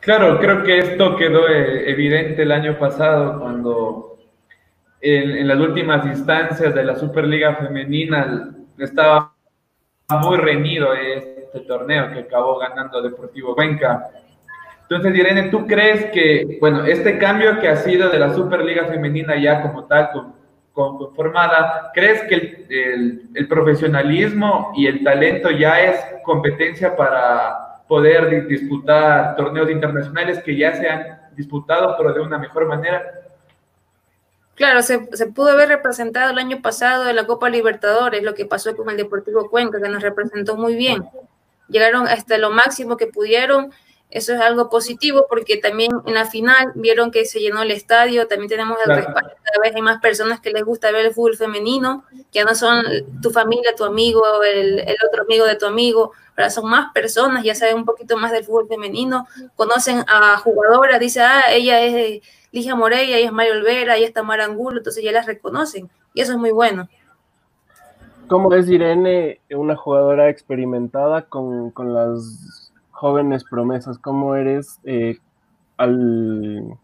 Claro, 0.00 0.38
creo 0.38 0.62
que 0.62 0.78
esto 0.78 1.16
quedó 1.16 1.48
eh, 1.48 1.90
evidente 1.90 2.42
el 2.42 2.52
año 2.52 2.78
pasado 2.78 3.40
cuando 3.40 4.18
en, 5.00 5.46
las 5.46 5.58
últimas 5.58 6.06
instancias 6.06 6.74
de 6.74 6.84
la 6.84 6.96
Superliga 6.96 7.56
Femenina 7.56 8.54
estaba 8.78 9.34
muy 10.22 10.36
reñido 10.36 10.94
este 10.94 11.60
torneo 11.66 12.12
que 12.12 12.20
acabó 12.20 12.58
ganando 12.58 13.02
Deportivo 13.02 13.54
Cuenca. 13.54 14.08
Entonces, 14.82 15.14
Irene, 15.16 15.50
¿tú 15.50 15.66
crees 15.66 16.06
que, 16.06 16.58
bueno, 16.60 16.84
este 16.84 17.18
cambio 17.18 17.58
que 17.58 17.68
ha 17.68 17.76
sido 17.76 18.08
de 18.08 18.18
la 18.18 18.32
Superliga 18.32 18.86
Femenina 18.86 19.36
ya 19.36 19.60
como 19.60 19.84
tal, 19.84 20.10
conformada, 20.72 21.90
¿crees 21.92 22.22
que 22.22 23.26
el 23.34 23.48
profesionalismo 23.48 24.72
y 24.76 24.86
el 24.86 25.02
talento 25.02 25.50
ya 25.50 25.80
es 25.82 26.00
competencia 26.22 26.96
para 26.96 27.67
poder 27.88 28.46
disputar 28.46 29.34
torneos 29.36 29.70
internacionales 29.70 30.42
que 30.44 30.56
ya 30.56 30.74
se 30.74 30.88
han 30.88 31.20
disputado, 31.34 31.96
pero 31.96 32.12
de 32.12 32.20
una 32.20 32.38
mejor 32.38 32.66
manera. 32.66 33.02
Claro, 34.54 34.82
se, 34.82 35.08
se, 35.12 35.26
pudo 35.28 35.50
haber 35.50 35.68
representado 35.68 36.30
el 36.30 36.38
año 36.38 36.60
pasado 36.60 37.08
en 37.08 37.16
la 37.16 37.26
Copa 37.26 37.48
Libertadores, 37.48 38.22
lo 38.22 38.34
que 38.34 38.44
pasó 38.44 38.76
con 38.76 38.90
el 38.90 38.96
Deportivo 38.96 39.48
Cuenca, 39.48 39.80
que 39.80 39.88
nos 39.88 40.02
representó 40.02 40.56
muy 40.56 40.74
bien. 40.74 41.08
Llegaron 41.68 42.06
hasta 42.06 42.38
lo 42.38 42.50
máximo 42.50 42.96
que 42.96 43.06
pudieron 43.06 43.72
Eso 44.10 44.32
es 44.32 44.40
algo 44.40 44.70
positivo 44.70 45.26
porque 45.28 45.58
también 45.58 45.92
en 46.06 46.14
la 46.14 46.24
final 46.24 46.72
vieron 46.74 47.10
que 47.10 47.26
se 47.26 47.40
llenó 47.40 47.60
el 47.60 47.70
estadio, 47.70 48.26
también 48.26 48.48
tenemos 48.48 48.78
el 48.84 48.94
respaldo, 48.94 49.32
cada 49.44 49.62
vez 49.62 49.74
hay 49.74 49.82
más 49.82 50.00
personas 50.00 50.40
que 50.40 50.50
les 50.50 50.64
gusta 50.64 50.90
ver 50.90 51.04
el 51.04 51.12
fútbol 51.12 51.36
femenino, 51.36 52.04
que 52.32 52.42
no 52.42 52.54
son 52.54 52.84
tu 53.20 53.30
familia, 53.30 53.74
tu 53.76 53.84
amigo, 53.84 54.22
el, 54.42 54.78
el 54.78 54.96
otro 55.06 55.24
amigo 55.24 55.44
de 55.44 55.56
tu 55.56 55.66
amigo, 55.66 56.12
ahora 56.38 56.48
son 56.48 56.70
más 56.70 56.90
personas, 56.94 57.44
ya 57.44 57.54
saben 57.54 57.76
un 57.76 57.84
poquito 57.84 58.16
más 58.16 58.32
del 58.32 58.44
fútbol 58.44 58.66
femenino, 58.66 59.26
conocen 59.56 60.02
a 60.08 60.38
jugadoras, 60.38 60.98
dice, 61.00 61.20
ah, 61.20 61.42
ella 61.50 61.82
es 61.82 62.22
Ligia 62.50 62.74
Moreira, 62.74 63.18
ella 63.18 63.26
es 63.26 63.32
Mario 63.32 63.54
Olvera, 63.54 63.96
ella 63.96 64.06
está 64.06 64.22
Marangulo, 64.22 64.78
entonces 64.78 65.04
ya 65.04 65.12
las 65.12 65.26
reconocen 65.26 65.90
y 66.14 66.22
eso 66.22 66.32
es 66.32 66.38
muy 66.38 66.50
bueno. 66.50 66.88
¿Cómo 68.26 68.54
es 68.54 68.68
Irene, 68.68 69.40
una 69.50 69.76
jugadora 69.76 70.28
experimentada 70.28 71.22
con, 71.22 71.70
con 71.70 71.94
las 71.94 72.67
jóvenes 72.98 73.44
promesas, 73.44 73.96
¿cómo 73.98 74.34
eres 74.34 74.80
eh, 74.82 75.18
al, 75.76 76.76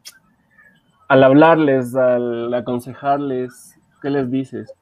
al 1.09 1.25
hablarles, 1.25 1.97
al 1.97 2.55
aconsejarles? 2.55 3.75
¿Qué 4.01 4.11
les 4.11 4.31
dices? 4.31 4.73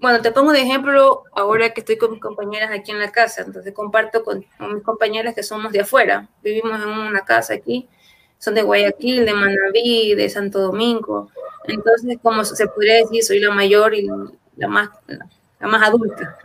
Bueno, 0.00 0.20
te 0.20 0.32
pongo 0.32 0.50
de 0.50 0.62
ejemplo 0.62 1.22
ahora 1.32 1.72
que 1.72 1.82
estoy 1.82 1.98
con 1.98 2.10
mis 2.10 2.20
compañeras 2.20 2.72
aquí 2.72 2.90
en 2.90 2.98
la 2.98 3.12
casa, 3.12 3.42
entonces 3.42 3.72
comparto 3.72 4.24
con, 4.24 4.44
mis 4.74 4.82
compañeras 4.82 5.36
que 5.36 5.44
somos 5.44 5.70
de 5.70 5.82
afuera, 5.82 6.28
vivimos 6.42 6.82
en 6.82 6.88
una 6.88 7.20
casa 7.20 7.54
aquí, 7.54 7.88
son 8.38 8.56
de 8.56 8.62
Guayaquil, 8.62 9.24
de 9.24 9.34
Manabí, 9.34 10.16
de 10.16 10.28
Santo 10.28 10.58
Domingo, 10.58 11.30
entonces 11.68 12.18
como 12.20 12.44
se 12.44 12.66
podría 12.66 12.96
decir, 12.96 13.22
soy 13.22 13.38
la 13.38 13.52
mayor 13.52 13.94
y 13.94 14.08
la 14.56 14.66
más, 14.66 14.90
la 15.60 15.68
más 15.68 15.88
adulta. 15.88 16.36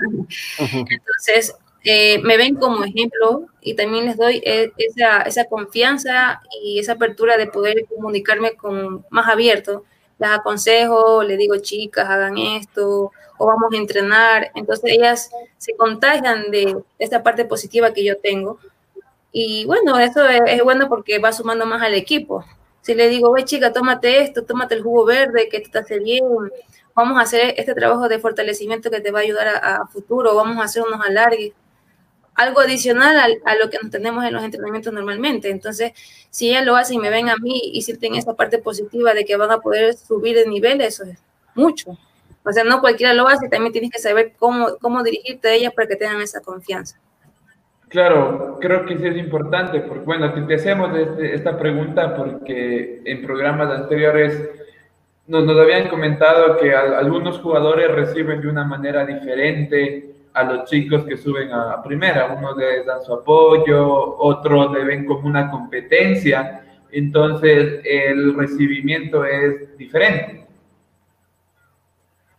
Entonces, 0.60 1.58
eh, 1.90 2.20
me 2.22 2.36
ven 2.36 2.56
como 2.56 2.84
ejemplo 2.84 3.46
y 3.62 3.74
también 3.74 4.06
les 4.06 4.18
doy 4.18 4.42
e, 4.46 4.74
esa, 4.78 5.22
esa, 5.22 5.46
confianza 5.46 6.42
y 6.62 6.80
esa 6.80 6.94
apertura 6.94 7.38
de 7.38 7.48
poder 7.48 7.86
comunicarme 7.86 8.58
con 8.58 9.06
más 9.10 9.30
abierto. 9.30 9.86
Las 10.20 10.40
aconsejo, 10.40 11.24
les 11.24 11.38
digo, 11.38 11.56
chicas, 11.60 12.10
hagan 12.10 12.38
esto, 12.38 13.14
o 13.38 13.46
vamos 13.46 13.72
a 13.72 13.78
entrenar. 13.78 14.52
Entonces 14.56 14.92
ellas 14.92 15.32
se 15.58 15.78
contagian 15.78 16.52
de 16.52 16.76
esta 17.00 17.24
parte 17.24 17.46
positiva 17.46 17.94
que 17.94 18.04
yo 18.04 18.18
tengo. 18.18 18.60
Y 19.32 19.64
bueno, 19.66 19.98
eso 19.98 20.26
es, 20.28 20.62
bueno 20.64 20.90
porque 20.90 21.20
va 21.20 21.32
sumando 21.32 21.66
más 21.66 21.82
al 21.82 21.94
equipo. 21.94 22.44
Si 22.82 22.96
le 22.96 23.08
digo, 23.08 23.32
ve 23.32 23.46
chica, 23.46 23.72
tómate 23.72 24.24
esto, 24.24 24.44
tómate 24.44 24.76
el 24.76 24.84
jugo 24.84 25.06
verde, 25.06 25.48
que 25.50 25.62
te 25.62 25.80
hace 25.80 26.00
bien, 26.00 26.26
vamos 26.94 27.18
a 27.18 27.22
hacer 27.22 27.54
este 27.58 27.74
trabajo 27.74 28.10
de 28.10 28.20
fortalecimiento 28.20 28.92
que 28.92 29.00
te 29.00 29.12
va 29.12 29.20
a 29.20 29.24
ayudar 29.24 29.48
a, 29.48 29.78
a 29.78 29.88
futuro, 29.88 30.36
vamos 30.36 30.58
a 30.58 30.64
hacer 30.64 30.84
unos 30.84 31.00
alargues 31.06 31.54
algo 32.38 32.62
adicional 32.62 33.18
a, 33.44 33.56
lo 33.56 33.70
que 33.70 33.80
nos 33.82 33.92
tenemos 33.92 34.24
en 34.24 34.34
los 34.34 34.44
entrenamientos 34.44 34.94
normalmente. 34.94 35.50
Entonces, 35.50 35.92
si 36.30 36.50
ella 36.50 36.62
lo 36.62 36.76
hace 36.76 36.94
y 36.94 37.00
me 37.00 37.10
ven 37.10 37.30
a 37.30 37.36
mí 37.38 37.60
y 37.74 37.82
sienten 37.82 38.16
esa 38.16 38.36
parte 38.36 38.60
positiva 38.60 39.14
de 39.14 39.26
que 39.26 39.36
van 39.36 39.52
a 39.52 39.58
poder 39.58 39.96
subir 39.96 40.36
de 40.36 40.48
nivel, 40.48 40.80
eso 40.82 41.04
es 41.04 41.18
mucho. 41.56 41.98
O 42.44 42.54
sea, 42.54 42.64
no 42.64 42.80
cualquiera 42.80 43.14
lo 43.14 43.28
hace, 43.28 43.50
también 43.50 43.74
tienes 43.74 43.92
que 43.92 44.00
saber 44.00 44.34
cómo, 44.38 44.78
cómo 44.80 45.04
dirigirte 45.04 45.50
a 45.50 45.54
ellas 45.54 45.74
para 45.74 45.88
que 45.88 45.96
tengan 45.96 46.22
esa 46.22 46.40
confianza. 46.42 46.98
Claro, 47.90 48.60
creo 48.62 48.86
que 48.86 48.98
sí 48.98 49.08
es 49.08 49.18
importante, 49.18 49.80
porque 49.80 50.06
bueno, 50.06 50.32
te, 50.32 50.54
hacemos 50.54 50.96
este, 50.96 51.34
esta 51.34 51.58
pregunta 51.58 52.16
porque 52.16 53.02
en 53.04 53.26
programas 53.26 53.72
anteriores 53.72 54.48
nos, 55.26 55.44
nos 55.44 55.60
habían 55.60 55.90
comentado 55.90 56.58
que 56.58 56.76
algunos 56.76 57.40
jugadores 57.40 57.90
reciben 57.92 58.42
de 58.42 58.48
una 58.48 58.64
manera 58.64 59.06
diferente 59.06 60.17
a 60.38 60.44
los 60.44 60.70
chicos 60.70 61.04
que 61.06 61.18
suben 61.18 61.52
a 61.52 61.82
primera. 61.82 62.34
Uno 62.38 62.56
les 62.56 62.86
dan 62.86 63.04
su 63.04 63.14
apoyo, 63.14 64.18
otros 64.18 64.72
le 64.72 64.84
ven 64.84 65.06
como 65.06 65.28
una 65.28 65.50
competencia. 65.50 66.64
Entonces 66.92 67.82
el 67.84 68.36
recibimiento 68.36 69.26
es 69.26 69.78
diferente. 69.78 70.48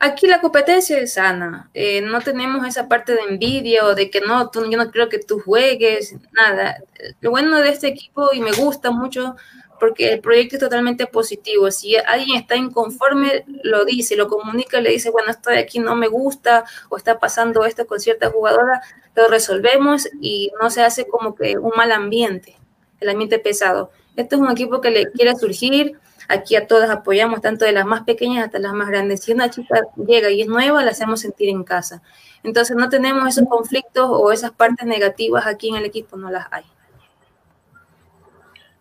Aquí 0.00 0.28
la 0.28 0.40
competencia 0.40 0.96
es 1.00 1.14
sana, 1.14 1.70
eh, 1.74 2.00
no 2.00 2.20
tenemos 2.20 2.64
esa 2.64 2.86
parte 2.86 3.14
de 3.14 3.20
envidia 3.30 3.84
o 3.84 3.96
de 3.96 4.08
que 4.10 4.20
no, 4.20 4.48
tú, 4.48 4.64
yo 4.70 4.78
no 4.78 4.92
creo 4.92 5.08
que 5.08 5.18
tú 5.18 5.40
juegues, 5.40 6.14
nada. 6.30 6.76
Lo 7.20 7.30
bueno 7.30 7.58
de 7.58 7.70
este 7.70 7.88
equipo 7.88 8.28
y 8.32 8.40
me 8.40 8.52
gusta 8.52 8.92
mucho 8.92 9.34
porque 9.78 10.12
el 10.12 10.20
proyecto 10.20 10.56
es 10.56 10.60
totalmente 10.60 11.06
positivo. 11.06 11.70
Si 11.70 11.96
alguien 11.96 12.36
está 12.36 12.56
inconforme, 12.56 13.44
lo 13.62 13.84
dice, 13.84 14.16
lo 14.16 14.28
comunica, 14.28 14.80
le 14.80 14.90
dice, 14.90 15.10
bueno, 15.10 15.30
estoy 15.30 15.56
aquí, 15.56 15.78
no 15.78 15.96
me 15.96 16.08
gusta, 16.08 16.64
o 16.88 16.96
está 16.96 17.18
pasando 17.18 17.64
esto 17.64 17.86
con 17.86 18.00
cierta 18.00 18.30
jugadora, 18.30 18.82
lo 19.14 19.28
resolvemos 19.28 20.08
y 20.20 20.52
no 20.60 20.70
se 20.70 20.82
hace 20.82 21.06
como 21.06 21.34
que 21.34 21.58
un 21.58 21.72
mal 21.76 21.92
ambiente, 21.92 22.56
el 23.00 23.08
ambiente 23.08 23.38
pesado. 23.38 23.90
Este 24.16 24.34
es 24.34 24.40
un 24.40 24.50
equipo 24.50 24.80
que 24.80 24.90
le 24.90 25.10
quiere 25.12 25.34
surgir, 25.36 25.98
aquí 26.28 26.56
a 26.56 26.66
todas 26.66 26.90
apoyamos, 26.90 27.40
tanto 27.40 27.64
de 27.64 27.72
las 27.72 27.86
más 27.86 28.04
pequeñas 28.04 28.46
hasta 28.46 28.58
las 28.58 28.72
más 28.72 28.88
grandes. 28.88 29.22
Si 29.22 29.32
una 29.32 29.50
chica 29.50 29.82
llega 29.96 30.30
y 30.30 30.42
es 30.42 30.48
nueva, 30.48 30.84
la 30.84 30.90
hacemos 30.90 31.20
sentir 31.20 31.48
en 31.48 31.64
casa. 31.64 32.02
Entonces 32.42 32.76
no 32.76 32.88
tenemos 32.88 33.28
esos 33.28 33.48
conflictos 33.48 34.08
o 34.08 34.30
esas 34.30 34.52
partes 34.52 34.86
negativas 34.86 35.46
aquí 35.46 35.68
en 35.68 35.76
el 35.76 35.84
equipo, 35.84 36.16
no 36.16 36.30
las 36.30 36.46
hay 36.50 36.64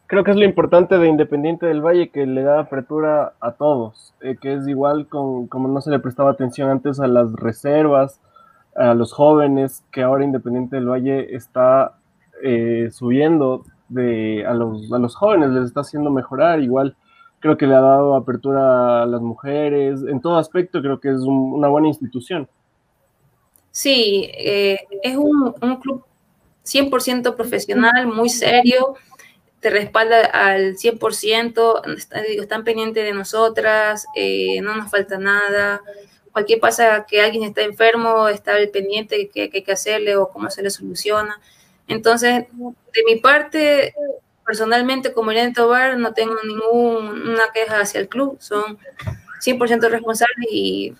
creo 0.07 0.23
que 0.23 0.31
es 0.31 0.37
lo 0.37 0.45
importante 0.45 0.97
de 0.97 1.07
Independiente 1.07 1.65
del 1.65 1.81
Valle 1.81 2.09
que 2.09 2.25
le 2.25 2.41
da 2.41 2.59
apertura 2.59 3.33
a 3.41 3.51
todos, 3.51 4.13
eh, 4.21 4.37
que 4.41 4.53
es 4.53 4.67
igual 4.67 5.07
con, 5.07 5.47
como 5.47 5.67
no 5.67 5.81
se 5.81 5.91
le 5.91 5.99
prestaba 5.99 6.31
atención 6.31 6.69
antes 6.69 6.99
a 6.99 7.07
las 7.07 7.33
reservas, 7.33 8.21
a 8.75 8.93
los 8.93 9.11
jóvenes, 9.13 9.83
que 9.91 10.01
ahora 10.01 10.23
Independiente 10.23 10.77
del 10.77 10.89
Valle 10.89 11.35
está 11.35 11.97
eh, 12.41 12.89
subiendo 12.91 13.65
de, 13.89 14.45
a, 14.47 14.53
los, 14.53 14.91
a 14.91 14.97
los 14.97 15.15
jóvenes, 15.15 15.49
les 15.49 15.65
está 15.65 15.81
haciendo 15.81 16.09
mejorar, 16.09 16.61
igual 16.61 16.95
creo 17.39 17.57
que 17.57 17.67
le 17.67 17.75
ha 17.75 17.81
dado 17.81 18.15
apertura 18.15 19.03
a 19.03 19.05
las 19.05 19.21
mujeres, 19.21 20.01
en 20.07 20.21
todo 20.21 20.37
aspecto 20.37 20.81
creo 20.81 20.99
que 20.99 21.09
es 21.09 21.21
una 21.21 21.67
buena 21.67 21.87
institución. 21.87 22.47
Sí, 23.71 24.29
eh, 24.33 24.79
es 25.03 25.17
un, 25.17 25.53
un 25.61 25.75
club 25.75 26.03
100% 26.65 27.35
profesional, 27.35 28.07
muy 28.07 28.29
serio, 28.29 28.95
te 29.59 29.69
respalda 29.69 30.25
al 30.25 30.77
100%, 30.77 31.81
están 32.39 32.63
pendientes 32.63 33.03
de 33.03 33.13
nosotras, 33.13 34.05
eh, 34.15 34.61
no 34.61 34.75
nos 34.75 34.91
falta 34.91 35.17
nada. 35.17 35.81
Cualquier 36.31 36.59
pasa 36.59 37.05
que 37.07 37.21
alguien 37.21 37.43
está 37.43 37.61
enfermo, 37.61 38.27
está 38.27 38.55
al 38.55 38.69
pendiente 38.69 39.17
de 39.17 39.29
qué 39.29 39.49
hay 39.53 39.63
que 39.63 39.71
hacerle 39.71 40.15
o 40.15 40.29
cómo 40.29 40.49
se 40.51 40.61
le 40.61 40.69
soluciona. 40.69 41.39
Entonces, 41.87 42.45
de 42.51 43.03
mi 43.05 43.15
parte, 43.19 43.93
personalmente, 44.45 45.13
como 45.13 45.31
Irene 45.31 45.53
Tobar, 45.53 45.97
no 45.97 46.13
tengo 46.13 46.35
ninguna 46.43 47.51
queja 47.53 47.79
hacia 47.79 47.99
el 47.99 48.09
club. 48.09 48.37
Son 48.39 48.77
100% 49.41 49.89
responsables 49.89 50.47
y 50.51 50.95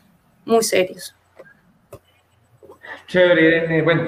muy 0.45 0.63
serios. 0.63 1.16
Chévere, 3.07 3.41
Irene. 3.41 3.81
Bueno, 3.83 4.03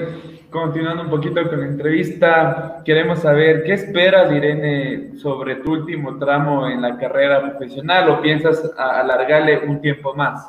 continuando 0.50 1.04
un 1.04 1.10
poquito 1.10 1.48
con 1.48 1.60
la 1.60 1.66
entrevista, 1.66 2.82
queremos 2.84 3.20
saber 3.20 3.62
qué 3.64 3.74
esperas, 3.74 4.30
Irene, 4.32 5.16
sobre 5.18 5.56
tu 5.56 5.72
último 5.72 6.18
tramo 6.18 6.68
en 6.68 6.82
la 6.82 6.98
carrera 6.98 7.40
profesional 7.40 8.10
o 8.10 8.20
piensas 8.20 8.70
alargarle 8.76 9.58
un 9.66 9.80
tiempo 9.80 10.14
más. 10.14 10.48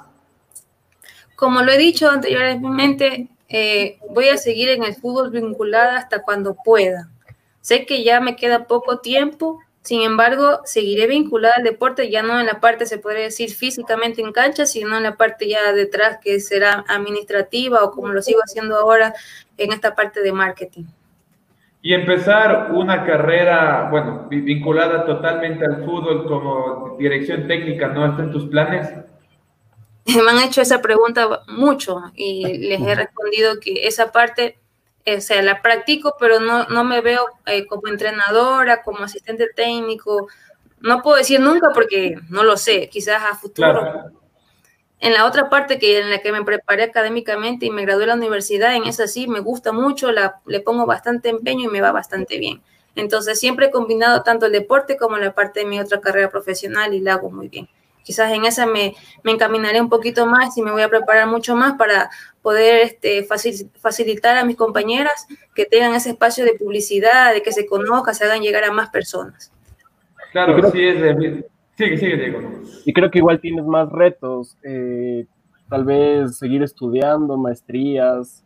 Como 1.35 1.61
lo 1.61 1.71
he 1.71 1.77
dicho 1.77 2.09
anteriormente, 2.09 3.29
eh, 3.49 3.99
voy 4.09 4.29
a 4.29 4.37
seguir 4.37 4.69
en 4.69 4.83
el 4.83 4.95
fútbol 4.95 5.31
vinculada 5.31 5.97
hasta 5.97 6.21
cuando 6.21 6.55
pueda. 6.55 7.09
Sé 7.61 7.85
que 7.85 8.03
ya 8.03 8.19
me 8.19 8.35
queda 8.35 8.65
poco 8.65 8.99
tiempo, 8.99 9.59
sin 9.81 10.01
embargo, 10.03 10.61
seguiré 10.63 11.07
vinculada 11.07 11.55
al 11.57 11.63
deporte, 11.63 12.11
ya 12.11 12.21
no 12.21 12.39
en 12.39 12.45
la 12.45 12.59
parte, 12.59 12.85
se 12.85 12.99
podría 12.99 13.23
decir, 13.23 13.49
físicamente 13.49 14.21
en 14.21 14.31
cancha, 14.31 14.67
sino 14.67 14.97
en 14.97 15.03
la 15.03 15.17
parte 15.17 15.47
ya 15.47 15.73
detrás, 15.73 16.19
que 16.23 16.39
será 16.39 16.85
administrativa 16.87 17.83
o 17.83 17.91
como 17.91 18.09
lo 18.09 18.21
sigo 18.21 18.41
haciendo 18.41 18.75
ahora 18.75 19.13
en 19.57 19.73
esta 19.73 19.95
parte 19.95 20.21
de 20.21 20.31
marketing. 20.33 20.83
Y 21.81 21.95
empezar 21.95 22.71
una 22.73 23.03
carrera, 23.03 23.87
bueno, 23.89 24.27
vinculada 24.29 25.03
totalmente 25.03 25.65
al 25.65 25.83
fútbol 25.83 26.27
como 26.27 26.95
dirección 26.99 27.47
técnica, 27.47 27.87
¿no 27.87 28.05
está 28.05 28.21
en 28.21 28.31
tus 28.31 28.47
planes? 28.49 28.87
Me 30.05 30.29
han 30.29 30.47
hecho 30.47 30.61
esa 30.61 30.79
pregunta 30.83 31.41
mucho 31.47 32.03
y 32.13 32.69
les 32.69 32.81
he 32.81 32.93
respondido 32.93 33.59
que 33.59 33.87
esa 33.87 34.11
parte 34.11 34.60
o 35.05 35.21
sea, 35.21 35.41
la 35.41 35.61
practico, 35.61 36.15
pero 36.19 36.39
no, 36.39 36.65
no 36.65 36.83
me 36.83 37.01
veo 37.01 37.25
eh, 37.45 37.65
como 37.65 37.87
entrenadora, 37.87 38.83
como 38.83 39.03
asistente 39.03 39.47
técnico. 39.55 40.27
No 40.79 41.01
puedo 41.01 41.17
decir 41.17 41.39
nunca 41.39 41.69
porque 41.73 42.15
no 42.29 42.43
lo 42.43 42.57
sé, 42.57 42.89
quizás 42.89 43.23
a 43.23 43.35
futuro. 43.35 44.11
En 44.99 45.13
la 45.13 45.25
otra 45.25 45.49
parte 45.49 45.79
que 45.79 45.99
en 45.99 46.11
la 46.11 46.19
que 46.19 46.31
me 46.31 46.43
preparé 46.43 46.83
académicamente 46.83 47.65
y 47.65 47.71
me 47.71 47.83
gradué 47.83 48.03
en 48.03 48.09
la 48.09 48.15
universidad, 48.15 48.75
en 48.75 48.83
esa 48.83 49.07
sí 49.07 49.27
me 49.27 49.39
gusta 49.39 49.71
mucho, 49.71 50.11
la, 50.11 50.41
le 50.45 50.59
pongo 50.59 50.85
bastante 50.85 51.29
empeño 51.29 51.69
y 51.69 51.71
me 51.71 51.81
va 51.81 51.91
bastante 51.91 52.37
bien. 52.37 52.61
Entonces 52.95 53.39
siempre 53.39 53.67
he 53.67 53.71
combinado 53.71 54.21
tanto 54.21 54.45
el 54.45 54.51
deporte 54.51 54.97
como 54.97 55.17
la 55.17 55.33
parte 55.33 55.61
de 55.61 55.65
mi 55.65 55.79
otra 55.79 55.99
carrera 56.01 56.29
profesional 56.29 56.93
y 56.93 56.99
la 56.99 57.13
hago 57.13 57.31
muy 57.31 57.47
bien. 57.47 57.67
Quizás 58.03 58.31
en 58.31 58.45
esa 58.45 58.65
me, 58.65 58.95
me, 59.23 59.31
encaminaré 59.31 59.81
un 59.81 59.89
poquito 59.89 60.25
más 60.25 60.57
y 60.57 60.61
me 60.61 60.71
voy 60.71 60.81
a 60.81 60.89
preparar 60.89 61.27
mucho 61.27 61.55
más 61.55 61.73
para 61.77 62.09
poder 62.41 62.81
este, 62.81 63.23
facilitar 63.23 64.37
a 64.37 64.45
mis 64.45 64.55
compañeras 64.55 65.27
que 65.53 65.65
tengan 65.65 65.93
ese 65.93 66.09
espacio 66.09 66.45
de 66.45 66.53
publicidad, 66.53 67.33
de 67.33 67.41
que 67.41 67.51
se 67.51 67.65
conozca, 67.65 68.13
se 68.13 68.25
hagan 68.25 68.41
llegar 68.41 68.63
a 68.63 68.71
más 68.71 68.89
personas. 68.89 69.51
Claro, 70.31 70.71
sí, 70.71 70.87
es 70.87 71.01
de... 71.01 71.45
Sigue, 71.77 71.97
sigue, 71.97 72.17
Diego. 72.17 72.61
Y 72.85 72.93
creo 72.93 73.09
que 73.09 73.19
igual 73.19 73.39
tienes 73.39 73.65
más 73.65 73.89
retos, 73.89 74.57
eh, 74.63 75.25
tal 75.69 75.85
vez 75.85 76.37
seguir 76.37 76.63
estudiando, 76.63 77.37
maestrías. 77.37 78.43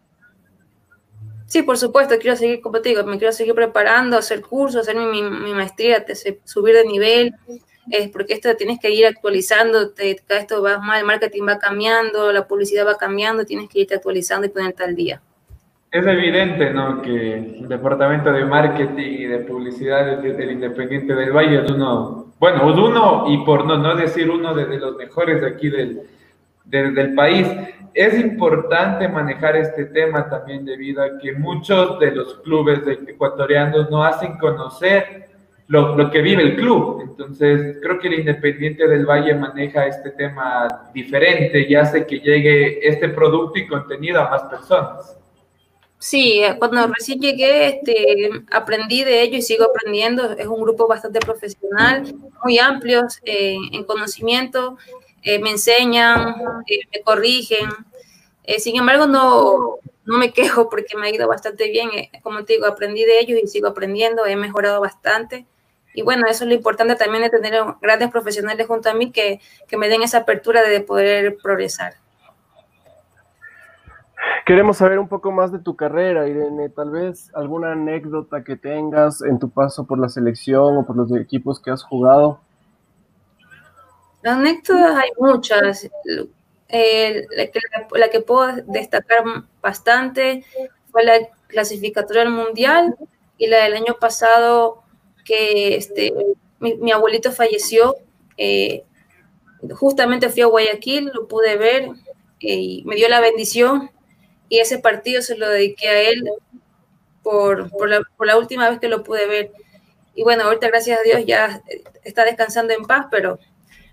Sí, 1.48 1.64
por 1.64 1.78
supuesto, 1.78 2.16
quiero 2.20 2.36
seguir, 2.36 2.62
como 2.62 2.82
te 2.82 2.90
digo, 2.90 3.04
me 3.04 3.18
quiero 3.18 3.34
seguir 3.34 3.54
preparando, 3.54 4.18
hacer 4.18 4.42
cursos, 4.42 4.82
hacer 4.82 4.96
mi, 4.96 5.22
mi 5.22 5.54
maestría, 5.54 6.04
subir 6.44 6.76
de 6.76 6.86
nivel, 6.86 7.36
es 7.92 8.10
porque 8.10 8.34
esto 8.34 8.56
tienes 8.56 8.80
que 8.80 8.92
ir 8.92 9.06
actualizando, 9.06 9.92
esto 9.98 10.62
va 10.62 10.80
mal, 10.80 11.00
el 11.00 11.06
marketing 11.06 11.44
va 11.48 11.60
cambiando, 11.60 12.32
la 12.32 12.48
publicidad 12.48 12.86
va 12.86 12.98
cambiando, 12.98 13.46
tienes 13.46 13.70
que 13.70 13.82
irte 13.82 13.96
actualizando 13.96 14.48
y 14.48 14.50
ponerte 14.50 14.84
al 14.84 14.96
día. 14.96 15.22
Es 15.92 16.06
evidente, 16.06 16.72
¿no? 16.72 17.02
Que 17.02 17.34
el 17.36 17.70
departamento 17.70 18.32
de 18.34 18.44
marketing 18.44 19.12
y 19.20 19.26
de 19.28 19.40
publicidad 19.40 20.18
del 20.22 20.52
Independiente 20.52 21.16
del 21.16 21.32
Valle 21.32 21.64
es 21.64 21.72
uno, 21.72 22.34
bueno, 22.38 22.70
es 22.70 22.78
uno 22.78 23.26
y 23.30 23.38
por 23.46 23.66
no, 23.66 23.78
no 23.78 23.96
decir 23.96 24.30
uno 24.30 24.54
de, 24.54 24.78
los 24.78 24.98
mejores 24.98 25.40
de 25.40 25.48
aquí 25.48 25.70
del, 25.70 26.02
del 26.66 27.14
país. 27.14 27.48
Es 27.94 28.20
importante 28.20 29.08
manejar 29.08 29.56
este 29.56 29.86
tema 29.86 30.28
también 30.30 30.66
debido 30.66 31.02
a 31.02 31.18
que 31.18 31.32
muchos 31.32 31.98
de 32.00 32.12
los 32.12 32.40
clubes 32.40 32.82
ecuatorianos 33.08 33.90
no 33.90 34.04
hacen 34.04 34.38
conocer 34.38 35.35
lo, 35.68 35.96
lo, 35.96 36.12
que 36.12 36.22
vive 36.22 36.44
el 36.44 36.56
club. 36.56 37.02
Entonces, 37.02 37.78
creo 37.82 38.00
que 38.00 38.08
el 38.08 38.20
Independiente 38.20 38.88
del 38.88 39.06
Valle 39.06 39.34
maneja 39.36 39.88
este 39.88 40.12
tema 40.12 40.90
diferente 40.94 41.66
y 41.68 41.76
hace 41.76 42.06
que 42.06 42.20
llegue 42.20 42.88
este 42.88 43.10
producto 43.10 43.58
y 43.60 43.68
contenido 43.68 44.22
a 44.22 44.30
más 44.30 44.44
personas. 44.44 45.18
Sí, 45.98 46.44
eh, 46.44 46.56
cuando 46.60 46.86
recién 46.88 47.20
llegué, 47.20 47.68
este, 47.68 48.30
aprendí 48.52 49.04
de 49.04 49.24
ello 49.24 49.38
y 49.38 49.42
sigo 49.42 49.66
aprendiendo. 49.66 50.34
Es 50.34 50.46
un 50.46 50.62
grupo 50.62 50.88
bastante 50.88 51.20
profesional, 51.20 52.14
muy 52.44 52.60
amplios 52.60 53.20
eh, 53.26 53.58
en 53.72 53.84
conocimiento, 53.86 54.78
eh, 55.24 55.40
me 55.40 55.52
enseñan, 55.52 56.36
me 56.94 57.02
corrigen. 57.04 57.70
sin 58.60 58.76
embargo, 58.78 59.08
no, 59.08 59.80
no 60.06 60.18
me 60.20 60.32
quejo 60.32 60.70
porque 60.70 60.96
me 60.96 61.08
ha 61.08 61.16
ido 61.16 61.28
bastante 61.28 61.70
bien. 61.72 61.90
como 62.22 62.46
te 62.46 62.54
digo, 62.54 62.68
aprendí 62.68 63.04
de 63.04 63.20
ellos 63.20 63.40
y 63.44 63.48
sigo 63.48 63.68
aprendiendo, 63.70 64.26
he 64.28 64.36
mejorado 64.36 64.82
bastante. 64.82 65.48
Y 65.96 66.02
bueno, 66.02 66.28
eso 66.28 66.44
es 66.44 66.50
lo 66.50 66.54
importante 66.54 66.96
también 66.96 67.24
de 67.24 67.30
tener 67.30 67.64
grandes 67.82 68.12
profesionales 68.12 68.68
junto 68.68 68.90
a 68.90 68.94
mí 68.94 69.12
que, 69.12 69.40
que 69.68 69.78
me 69.78 69.88
den 69.88 70.04
esa 70.04 70.20
apertura 70.20 70.62
de 70.62 70.82
poder 70.82 71.38
progresar. 71.42 71.94
Queremos 74.46 74.78
saber 74.78 75.00
un 75.00 75.08
poco 75.08 75.32
más 75.32 75.52
de 75.52 75.60
tu 75.60 75.76
carrera, 75.76 76.28
Irene. 76.28 76.70
Tal 76.70 76.92
vez 76.92 77.32
alguna 77.34 77.72
anécdota 77.72 78.44
que 78.44 78.56
tengas 78.56 79.24
en 79.24 79.40
tu 79.40 79.50
paso 79.50 79.88
por 79.88 79.98
la 79.98 80.10
selección 80.10 80.78
o 80.78 80.86
por 80.86 80.96
los 80.96 81.12
equipos 81.16 81.60
que 81.60 81.72
has 81.72 81.82
jugado. 81.82 82.42
Anécdotas 84.24 84.98
hay 84.98 85.10
muchas. 85.18 85.90
la, 86.70 87.48
que, 87.48 87.60
la, 87.94 88.10
que, 88.10 88.20
puedo 88.22 88.52
destacar 88.68 89.24
bastante 89.62 90.44
fue 90.92 91.04
la 91.06 91.20
clasificatoria 91.48 92.24
del 92.24 92.34
mundial 92.34 92.96
y 93.38 93.48
la 93.48 93.64
del 93.64 93.74
año 93.74 93.96
pasado 94.00 94.84
que 95.26 95.76
este, 95.76 96.14
mi, 96.60 96.92
abuelito 96.92 97.32
falleció. 97.32 97.98
Eh, 98.38 98.84
justamente 99.72 100.30
fui 100.30 100.44
a 100.44 100.48
Guayaquil, 100.48 101.12
lo 101.14 101.28
pude 101.28 101.58
ver 101.58 101.90
eh, 102.40 102.56
y 102.56 102.84
me 102.86 102.96
dio 102.96 103.10
la 103.10 103.20
bendición 103.20 103.90
y 104.48 104.60
ese 104.60 104.78
partido 104.80 105.22
se 105.22 105.38
lo 105.38 105.50
dediqué 105.50 105.88
a 105.90 106.02
él 106.02 106.24
por, 107.24 107.70
por, 107.72 107.90
la, 107.90 108.38
última 108.38 108.70
vez 108.70 108.80
que 108.80 108.88
lo 108.88 109.04
pude 109.04 109.28
ver. 109.28 109.52
Y 110.14 110.24
bueno, 110.24 110.44
ahorita 110.44 110.68
gracias 110.68 111.00
a 111.00 111.04
Dios 111.04 111.26
ya 111.26 111.62
está 112.04 112.24
descansando 112.24 112.74
en 112.74 112.86
paz, 112.86 113.08
pero 113.10 113.40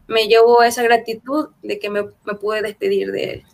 me 0.07 0.29
llevó 0.29 0.63
esa 0.63 0.83
gratitud 0.83 1.49
de 1.63 1.79
que 1.79 1.89
me, 1.89 2.05
me 2.25 2.35
pude 2.35 2.63
despedir 2.63 3.11
de 3.11 3.25
él. 3.33 3.45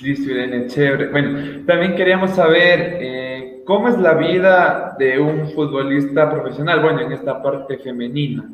Listo, 0.00 0.30
Irene, 0.30 0.66
chévere. 0.66 1.08
Bueno, 1.08 1.64
también 1.64 1.96
queríamos 1.96 2.32
saber 2.32 2.98
eh, 3.00 3.55
cómo 3.66 3.88
es 3.88 3.98
la 3.98 4.14
vida 4.14 4.96
de 4.98 5.18
un 5.20 5.50
futbolista 5.50 6.30
profesional, 6.30 6.80
bueno, 6.80 7.00
en 7.00 7.12
esta 7.12 7.42
parte 7.42 7.76
femenina. 7.78 8.48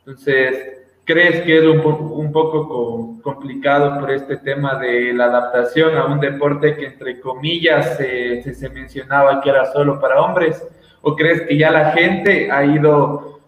Entonces, 0.00 0.80
¿crees 1.04 1.42
que 1.42 1.58
es 1.58 1.64
un, 1.64 2.32
poco 2.32 3.20
complicado 3.22 4.00
por 4.00 4.10
este 4.10 4.36
tema 4.38 4.74
de 4.78 5.14
la 5.14 5.26
adaptación 5.26 5.96
a 5.96 6.06
un 6.06 6.18
deporte 6.18 6.76
que, 6.76 6.86
entre 6.86 7.20
comillas, 7.20 7.96
se, 7.96 8.42
se 8.52 8.68
mencionaba 8.68 9.40
que 9.40 9.48
era 9.48 9.72
solo 9.72 10.00
para 10.00 10.20
hombres? 10.20 10.66
¿O 11.02 11.14
crees 11.14 11.42
que 11.42 11.56
ya 11.56 11.70
la 11.70 11.92
gente 11.92 12.50
ha 12.50 12.64
ido 12.64 13.40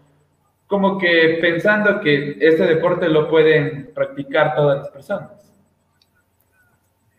como 0.67 0.97
que 0.97 1.37
pensando 1.41 1.99
que 1.99 2.37
este 2.39 2.65
deporte 2.65 3.09
lo 3.09 3.29
pueden 3.29 3.91
practicar 3.93 4.55
todas 4.55 4.79
las 4.79 4.89
personas? 4.89 5.31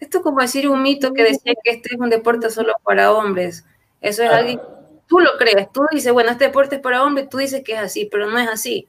Esto 0.00 0.18
es 0.18 0.24
como 0.24 0.40
decir 0.40 0.68
un 0.68 0.82
mito 0.82 1.12
que 1.12 1.22
decía 1.22 1.52
que 1.62 1.70
este 1.70 1.94
es 1.94 2.00
un 2.00 2.08
deporte 2.08 2.48
solo 2.48 2.72
para 2.82 3.12
hombres. 3.12 3.66
Eso 4.02 4.22
es 4.24 4.30
alguien, 4.30 4.60
tú 5.06 5.20
lo 5.20 5.38
crees, 5.38 5.70
tú 5.72 5.82
dices, 5.92 6.12
bueno, 6.12 6.30
este 6.30 6.46
deporte 6.46 6.76
es 6.76 6.82
para 6.82 7.04
hombres, 7.04 7.28
tú 7.28 7.38
dices 7.38 7.62
que 7.64 7.72
es 7.74 7.78
así, 7.78 8.08
pero 8.10 8.26
no 8.26 8.38
es 8.38 8.48
así. 8.48 8.88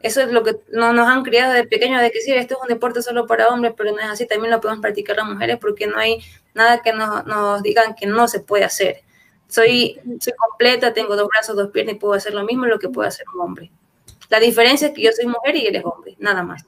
Eso 0.00 0.20
es 0.20 0.30
lo 0.30 0.42
que 0.42 0.56
no, 0.70 0.92
nos 0.92 1.08
han 1.08 1.22
criado 1.22 1.54
de 1.54 1.64
pequeños, 1.64 2.02
de 2.02 2.10
que 2.10 2.20
sí, 2.20 2.30
este 2.32 2.52
es 2.52 2.60
un 2.60 2.68
deporte 2.68 3.00
solo 3.00 3.26
para 3.26 3.48
hombres, 3.48 3.72
pero 3.74 3.90
no 3.92 3.98
es 3.98 4.04
así, 4.04 4.26
también 4.26 4.50
lo 4.50 4.60
podemos 4.60 4.82
practicar 4.82 5.16
las 5.16 5.26
mujeres 5.26 5.56
porque 5.58 5.86
no 5.86 5.96
hay 5.96 6.18
nada 6.52 6.82
que 6.82 6.92
nos, 6.92 7.24
nos 7.24 7.62
digan 7.62 7.94
que 7.94 8.06
no 8.06 8.28
se 8.28 8.40
puede 8.40 8.64
hacer. 8.64 8.98
Soy, 9.48 9.98
soy 10.20 10.34
completa, 10.36 10.92
tengo 10.92 11.16
dos 11.16 11.28
brazos, 11.28 11.56
dos 11.56 11.70
piernas 11.70 11.94
y 11.94 11.98
puedo 11.98 12.12
hacer 12.12 12.34
lo 12.34 12.44
mismo 12.44 12.66
lo 12.66 12.78
que 12.78 12.90
puede 12.90 13.08
hacer 13.08 13.24
un 13.34 13.40
hombre. 13.40 13.70
La 14.28 14.40
diferencia 14.40 14.88
es 14.88 14.94
que 14.94 15.02
yo 15.02 15.10
soy 15.12 15.26
mujer 15.26 15.56
y 15.56 15.66
él 15.66 15.76
es 15.76 15.84
hombre, 15.84 16.16
nada 16.18 16.42
más. 16.42 16.66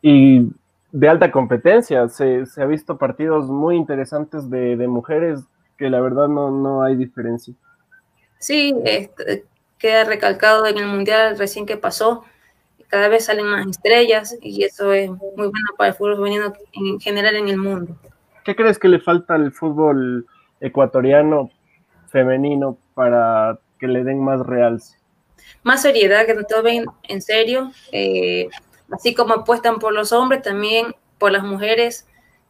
Y 0.00 0.48
de 0.92 1.08
alta 1.08 1.30
competencia. 1.30 2.08
Se, 2.08 2.46
se, 2.46 2.62
ha 2.62 2.66
visto 2.66 2.96
partidos 2.96 3.48
muy 3.48 3.76
interesantes 3.76 4.48
de, 4.48 4.76
de 4.76 4.86
mujeres 4.86 5.40
que 5.76 5.90
la 5.90 6.00
verdad 6.00 6.28
no, 6.28 6.50
no 6.50 6.82
hay 6.82 6.96
diferencia. 6.96 7.54
Sí, 8.38 8.74
este, 8.84 9.44
queda 9.78 10.04
recalcado 10.04 10.66
en 10.66 10.78
el 10.78 10.86
Mundial 10.86 11.38
recién 11.38 11.66
que 11.66 11.76
pasó. 11.76 12.24
Cada 12.88 13.08
vez 13.08 13.24
salen 13.24 13.46
más 13.46 13.66
estrellas 13.66 14.36
y 14.40 14.62
eso 14.64 14.92
es 14.92 15.10
muy 15.10 15.18
bueno 15.34 15.70
para 15.76 15.90
el 15.90 15.94
fútbol 15.94 16.16
femenino 16.16 16.52
en 16.72 17.00
general 17.00 17.36
en 17.36 17.48
el 17.48 17.56
mundo. 17.56 17.96
¿Qué 18.44 18.54
crees 18.54 18.78
que 18.78 18.88
le 18.88 19.00
falta 19.00 19.34
al 19.34 19.52
fútbol 19.52 20.26
ecuatoriano 20.60 21.50
femenino 22.08 22.76
para 22.94 23.58
que 23.78 23.88
le 23.88 24.04
den 24.04 24.22
más 24.22 24.40
realce? 24.40 24.98
Más 25.62 25.82
seriedad, 25.82 26.26
que 26.26 26.34
no 26.34 26.44
tomen 26.44 26.84
en 27.08 27.22
serio. 27.22 27.72
Eh, 27.90 28.48
así 28.92 29.14
como 29.14 29.34
apuestan 29.34 29.78
por 29.78 29.92
los 29.92 30.12
hombres, 30.12 30.42
también 30.42 30.94
por 31.18 31.32
las 31.32 31.42
mujeres. 31.42 32.06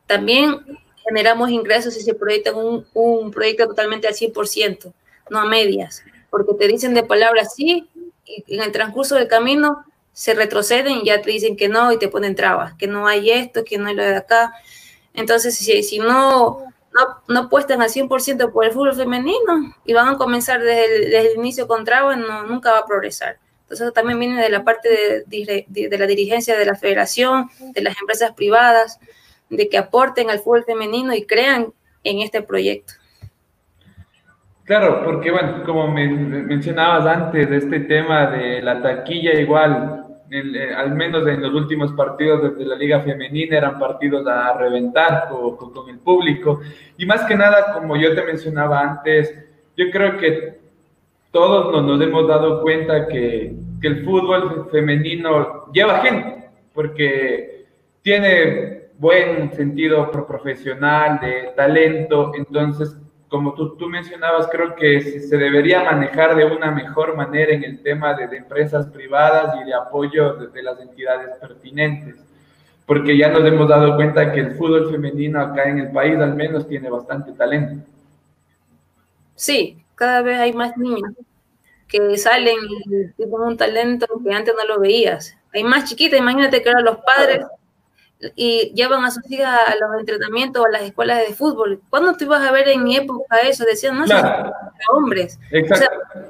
También 0.07 0.59
generamos 1.07 1.51
ingresos 1.51 1.97
y 1.97 2.01
se 2.01 2.15
proyecta 2.15 2.53
un, 2.53 2.87
un 2.95 3.31
proyecto 3.31 3.67
totalmente 3.67 4.09
al 4.09 4.15
100%, 4.15 4.93
no 5.31 5.39
a 5.39 5.47
medias, 5.47 6.03
porque 6.31 6.55
te 6.55 6.69
dicen 6.69 6.95
de 6.95 7.03
palabras 7.03 7.55
sí 7.55 7.89
y 8.25 8.55
en 8.55 8.63
el 8.63 8.73
transcurso 8.73 9.15
del 9.15 9.29
camino 9.29 9.85
se 10.13 10.35
retroceden 10.35 10.99
y 10.99 11.07
ya 11.07 11.21
te 11.21 11.31
dicen 11.31 11.57
que 11.57 11.69
no 11.69 11.93
y 11.93 11.99
te 11.99 12.09
ponen 12.09 12.35
trabas, 12.35 12.75
que 12.75 12.87
no 12.87 13.07
hay 13.07 13.31
esto, 13.31 13.65
que 13.65 13.79
no 13.79 13.89
hay 13.89 13.95
lo 13.95 14.03
de 14.03 14.17
acá. 14.17 14.55
Entonces, 15.13 15.57
si, 15.57 15.83
si 15.83 15.99
no, 15.99 16.61
no, 16.95 17.23
no 17.27 17.41
apuestan 17.41 17.83
al 17.83 17.91
100% 17.91 18.53
por 18.53 18.65
el 18.65 18.73
fútbol 18.73 18.95
femenino 18.95 19.75
y 19.85 19.93
van 19.93 20.09
a 20.09 20.17
comenzar 20.17 20.61
desde 20.61 20.85
el, 20.85 21.11
desde 21.11 21.33
el 21.33 21.39
inicio 21.39 21.67
con 21.67 21.85
trabas, 21.85 22.17
no, 22.17 22.45
nunca 22.45 22.73
va 22.73 22.79
a 22.79 22.87
progresar. 22.87 23.39
Entonces, 23.63 23.93
también 23.93 24.21
viene 24.21 24.41
de 24.41 24.51
la 24.51 24.63
parte 24.63 25.25
de, 25.27 25.67
de, 25.67 25.99
la 25.99 26.07
dirigencia 26.07 26.57
de 26.57 26.67
la 26.67 26.77
federación, 26.77 27.51
de 27.59 27.83
las 27.83 27.99
empresas 27.99 28.33
privadas, 28.33 29.01
de 29.51 29.69
que 29.69 29.79
aporten 29.79 30.31
al 30.31 30.41
fútbol 30.41 30.65
femenino 30.65 31.15
y 31.15 31.25
crean 31.25 31.73
en 32.03 32.21
este 32.21 32.43
proyecto. 32.43 32.95
Claro, 34.65 35.03
porque 35.05 35.31
bueno, 35.31 35.63
como 35.65 35.89
me 35.89 36.09
mencionabas 36.09 37.07
antes, 37.07 37.51
este 37.51 37.81
tema 37.81 38.31
de 38.31 38.63
la 38.63 38.81
taquilla 38.81 39.39
igual, 39.39 40.07
eh, 40.31 40.75
al 40.75 40.95
menos 40.95 41.27
en 41.27 41.43
los 41.43 41.53
últimos 41.53 41.93
partidos 41.93 42.57
de, 42.57 42.65
la 42.65 42.75
Liga 42.75 43.01
Femenina 43.01 43.59
eran 43.59 43.79
partidos 43.79 44.27
a 44.27 44.57
reventar 44.57 45.29
con, 45.29 45.57
con, 45.57 45.89
el 45.91 45.99
público. 45.99 46.61
Y 46.97 47.05
más 47.05 47.25
que 47.25 47.37
nada, 47.37 47.75
como 47.75 47.97
yo 47.97 48.15
te 48.15 48.23
mencionaba 48.23 48.81
antes, 48.81 49.35
yo 49.77 49.91
creo 49.91 50.17
que 50.17 50.59
todos 51.35 51.83
nos, 51.83 52.01
hemos 52.01 52.29
dado 52.29 52.63
cuenta 52.63 53.09
que, 53.09 53.55
el 53.83 54.03
fútbol 54.03 54.71
femenino 54.73 55.71
lleva 55.71 55.99
gente, 55.99 56.49
porque 56.73 57.67
tiene 58.01 58.74
buen 58.99 59.53
sentido 59.55 60.11
profesional, 60.11 61.21
de 61.21 61.53
talento, 61.57 62.33
entonces 62.35 62.97
como 63.35 63.53
tú, 63.55 63.77
tú 63.77 63.89
mencionabas, 63.89 64.47
creo 64.47 64.77
que 64.77 65.21
se 65.21 65.37
debería 65.37 65.83
manejar 65.83 66.37
de 66.37 66.45
una 66.45 66.71
mejor 66.71 67.17
manera 67.17 67.53
en 67.53 67.65
el 67.65 67.83
tema 67.83 68.15
de, 68.15 68.25
empresas 68.37 68.87
privadas 68.87 69.57
y 69.61 69.65
de 69.65 69.75
apoyo 69.75 70.35
de, 70.35 70.63
las 70.63 70.81
entidades 70.81 71.31
pertinentes, 71.41 72.15
porque 72.87 73.19
ya 73.19 73.31
nos 73.31 73.45
hemos 73.45 73.69
dado 73.69 73.97
cuenta 73.97 74.31
que 74.31 74.39
el 74.39 74.55
fútbol 74.55 74.89
femenino 74.89 75.41
acá 75.41 75.65
en 75.65 75.81
el 75.81 75.91
país 75.91 76.17
al 76.19 76.37
menos 76.37 76.69
tiene 76.69 76.89
bastante 76.89 77.33
talento. 77.33 77.85
Sí, 79.35 79.83
cada 79.97 80.23
vez 80.23 80.39
hay 80.39 80.53
más 80.53 80.77
niños 80.77 81.11
que 81.89 82.17
salen 82.17 82.55
y 82.71 83.09
tienen 83.17 83.35
un 83.35 83.57
talento 83.57 84.07
que 84.25 84.33
antes 84.33 84.55
no 84.57 84.75
lo 84.75 84.81
veías. 84.81 85.37
Hay 85.53 85.65
más 85.65 85.87
chiquitas, 85.87 86.21
imagínate 86.21 86.63
que 86.63 86.69
ahora 86.69 86.83
los 86.83 86.99
padres 86.99 87.45
y 88.35 88.73
llevan 88.75 89.05
a 89.05 89.11
sus 89.11 89.29
hijas 89.31 89.59
a 89.67 89.75
los 89.77 89.99
entrenamientos 89.99 90.63
o 90.63 90.67
a 90.67 90.71
las 90.71 90.83
escuelas 90.83 91.27
de 91.27 91.35
fútbol. 91.35 91.81
¿Cuándo 91.91 92.15
tú 92.17 92.25
ibas 92.25 92.43
a 92.43 92.53
ver 92.53 92.69
en 92.69 92.85
mi 92.85 92.97
época 92.97 93.37
eso? 93.39 93.65
Decían, 93.65 93.99
no, 93.99 94.05
claro. 94.05 94.53
hombres. 94.93 95.39
O 95.71 95.75
sea, 95.75 95.89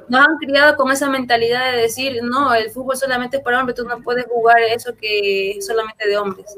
nos 0.09 0.21
han 0.21 0.37
criado 0.37 0.75
con 0.75 0.91
esa 0.91 1.09
mentalidad 1.09 1.71
de 1.71 1.81
decir, 1.81 2.21
no, 2.23 2.53
el 2.53 2.69
fútbol 2.69 2.97
solamente 2.97 3.37
es 3.37 3.43
para 3.43 3.59
hombres, 3.59 3.77
tú 3.77 3.87
no 3.87 4.01
puedes 4.01 4.25
jugar 4.25 4.59
eso 4.59 4.95
que 4.95 5.51
es 5.51 5.65
solamente 5.65 6.07
de 6.07 6.17
hombres. 6.17 6.57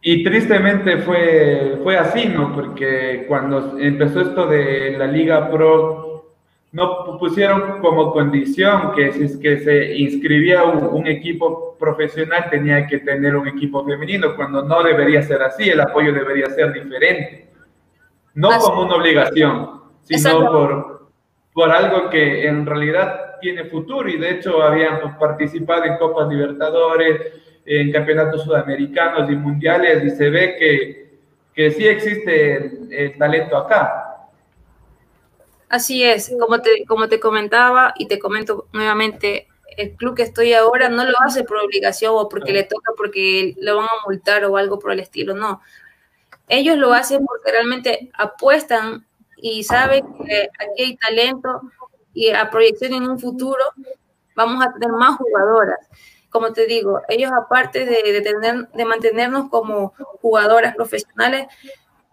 Y 0.00 0.22
tristemente 0.22 0.98
fue, 0.98 1.80
fue 1.82 1.96
así, 1.98 2.26
¿no? 2.26 2.54
Porque 2.54 3.24
cuando 3.26 3.78
empezó 3.78 4.20
esto 4.20 4.46
de 4.46 4.96
la 4.96 5.06
Liga 5.06 5.50
Pro 5.50 6.07
no 6.72 7.18
pusieron 7.18 7.80
como 7.80 8.12
condición 8.12 8.92
que 8.94 9.12
si 9.12 9.24
es 9.24 9.36
que 9.38 9.58
se 9.60 9.96
inscribía 9.96 10.64
un, 10.64 11.06
equipo 11.06 11.76
profesional 11.78 12.48
tenía 12.50 12.86
que 12.86 12.98
tener 12.98 13.36
un 13.36 13.48
equipo 13.48 13.84
femenino, 13.84 14.36
cuando 14.36 14.62
no 14.62 14.82
debería 14.82 15.22
ser 15.22 15.42
así, 15.42 15.68
el 15.70 15.80
apoyo 15.80 16.12
debería 16.12 16.46
ser 16.50 16.72
diferente. 16.72 17.48
No 18.34 18.50
como 18.58 18.82
una 18.82 18.96
obligación, 18.96 19.80
sino 20.02 20.52
por, 20.52 21.08
por 21.54 21.70
algo 21.70 22.10
que 22.10 22.46
en 22.46 22.66
realidad 22.66 23.38
tiene 23.40 23.64
futuro 23.64 24.08
y 24.08 24.18
de 24.18 24.32
hecho 24.32 24.62
habían 24.62 25.18
participado 25.18 25.84
en 25.84 25.96
Copas 25.96 26.28
Libertadores, 26.28 27.32
en 27.64 27.92
campeonatos 27.92 28.44
sudamericanos 28.44 29.30
y 29.30 29.36
mundiales 29.36 30.04
y 30.04 30.10
se 30.10 30.30
ve 30.30 30.56
que, 30.58 31.18
que 31.54 31.70
sí 31.70 31.86
existe 31.86 32.78
el 32.90 33.16
talento 33.18 33.56
acá 33.56 34.07
Así 35.68 36.02
es, 36.02 36.32
como 36.40 36.62
te, 36.62 36.84
como 36.86 37.08
te 37.08 37.20
comentaba 37.20 37.92
y 37.98 38.06
te 38.06 38.18
comento 38.18 38.68
nuevamente, 38.72 39.48
el 39.76 39.94
club 39.96 40.16
que 40.16 40.22
estoy 40.22 40.54
ahora 40.54 40.88
no 40.88 41.04
lo 41.04 41.14
hace 41.20 41.44
por 41.44 41.58
obligación 41.58 42.14
o 42.16 42.28
porque 42.28 42.52
le 42.52 42.64
toca 42.64 42.92
porque 42.96 43.54
lo 43.58 43.76
van 43.76 43.86
a 43.86 44.06
multar 44.06 44.44
o 44.44 44.56
algo 44.56 44.78
por 44.78 44.92
el 44.92 45.00
estilo, 45.00 45.34
no. 45.34 45.60
Ellos 46.48 46.76
lo 46.78 46.94
hacen 46.94 47.24
porque 47.24 47.52
realmente 47.52 48.10
apuestan 48.14 49.06
y 49.36 49.62
saben 49.62 50.04
que 50.24 50.48
aquí 50.58 50.82
hay 50.82 50.96
talento 50.96 51.60
y 52.14 52.30
a 52.30 52.50
proyección 52.50 52.94
en 52.94 53.08
un 53.08 53.18
futuro 53.18 53.62
vamos 54.34 54.64
a 54.64 54.72
tener 54.72 54.90
más 54.90 55.16
jugadoras. 55.16 55.86
Como 56.30 56.52
te 56.52 56.66
digo, 56.66 57.02
ellos 57.08 57.30
aparte 57.32 57.84
de, 57.84 58.20
tener, 58.22 58.68
de 58.68 58.84
mantenernos 58.84 59.50
como 59.50 59.92
jugadoras 60.20 60.74
profesionales, 60.74 61.46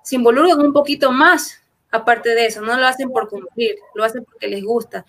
se 0.04 0.18
involucran 0.18 0.60
un 0.60 0.74
poquito 0.74 1.12
más 1.12 1.65
aparte 1.96 2.30
de 2.30 2.46
eso, 2.46 2.62
no 2.62 2.78
lo 2.78 2.86
hacen 2.86 3.10
por 3.10 3.28
cumplir, 3.30 3.76
lo 3.94 4.04
hacen 4.04 4.24
porque 4.24 4.48
les 4.48 4.64
gusta. 4.64 5.06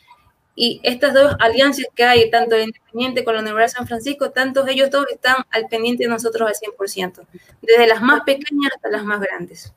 Y 0.54 0.80
estas 0.82 1.12
dos 1.12 1.36
alianzas 1.38 1.86
que 1.94 2.04
hay, 2.04 2.30
tanto 2.30 2.54
el 2.54 2.62
Independiente 2.62 3.24
con 3.24 3.34
la 3.34 3.40
Universidad 3.40 3.66
de 3.66 3.76
San 3.76 3.86
Francisco, 3.86 4.30
tantos 4.30 4.66
ellos 4.68 4.90
dos 4.90 5.06
están 5.10 5.36
al 5.50 5.66
pendiente 5.66 6.04
de 6.04 6.08
nosotros 6.08 6.48
al 6.48 6.54
100%, 6.54 7.26
desde 7.60 7.86
las 7.86 8.00
más 8.00 8.22
pequeñas 8.22 8.72
hasta 8.74 8.88
las 8.88 9.04
más 9.04 9.20
grandes. 9.20 9.74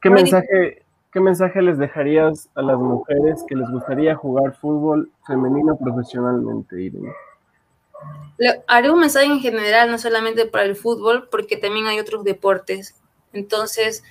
¿Qué 0.00 0.10
mensaje, 0.10 0.82
¿Qué 1.12 1.20
mensaje 1.20 1.60
les 1.60 1.76
dejarías 1.76 2.48
a 2.54 2.62
las 2.62 2.78
mujeres 2.78 3.44
que 3.46 3.54
les 3.54 3.68
gustaría 3.70 4.16
jugar 4.16 4.54
fútbol 4.54 5.10
femenino 5.26 5.76
profesionalmente, 5.76 6.80
Irene? 6.80 7.12
haré 8.66 8.90
un 8.90 8.98
mensaje 8.98 9.26
en 9.26 9.40
general, 9.40 9.90
no 9.90 9.98
solamente 9.98 10.46
para 10.46 10.64
el 10.64 10.74
fútbol, 10.74 11.28
porque 11.30 11.56
también 11.56 11.86
hay 11.86 12.00
otros 12.00 12.24
deportes. 12.24 13.00
Entonces, 13.32 14.02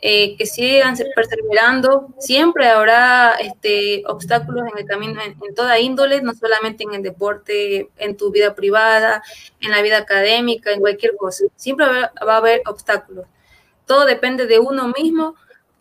eh, 0.00 0.36
que 0.36 0.46
sigan 0.46 0.96
perseverando. 1.14 2.08
Siempre 2.18 2.68
habrá 2.68 3.32
este, 3.40 4.04
obstáculos 4.06 4.64
en 4.70 4.78
el 4.78 4.86
camino, 4.86 5.20
en, 5.20 5.54
toda 5.54 5.80
índole, 5.80 6.22
no 6.22 6.34
solamente 6.34 6.84
en 6.84 6.94
el 6.94 7.02
deporte, 7.02 7.90
en 7.96 8.16
tu 8.16 8.30
vida 8.30 8.54
privada, 8.54 9.22
en 9.60 9.72
la 9.72 9.82
vida 9.82 9.98
académica, 9.98 10.70
en 10.70 10.80
cualquier 10.80 11.16
cosa. 11.16 11.44
Siempre 11.56 11.86
va, 11.86 12.12
a 12.26 12.36
haber 12.36 12.62
obstáculos. 12.66 13.26
Todo 13.86 14.04
depende 14.04 14.46
de 14.46 14.60
uno 14.60 14.88
mismo, 14.88 15.34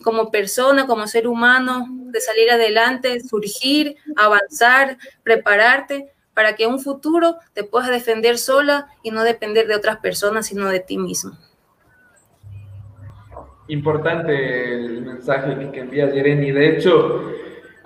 como 0.03 0.31
persona, 0.31 0.87
como 0.87 1.05
ser 1.07 1.27
humano, 1.27 1.85
de 1.89 2.21
salir 2.21 2.49
adelante, 2.49 3.19
surgir, 3.19 3.97
avanzar, 4.15 4.97
prepararte 5.21 6.11
para 6.33 6.55
que 6.55 6.63
en 6.63 6.71
un 6.71 6.79
futuro 6.79 7.37
te 7.53 7.63
puedas 7.63 7.89
defender 7.89 8.37
sola 8.37 8.87
y 9.03 9.11
no 9.11 9.23
depender 9.23 9.67
de 9.67 9.75
otras 9.75 9.97
personas, 9.97 10.47
sino 10.47 10.69
de 10.69 10.79
ti 10.79 10.97
mismo 10.97 11.37
importante 13.67 14.73
el 14.73 15.01
mensaje 15.05 15.69
que, 15.71 15.79
envía 15.79 16.07
Jeremy. 16.07 16.51
De 16.51 16.69
hecho, 16.69 17.33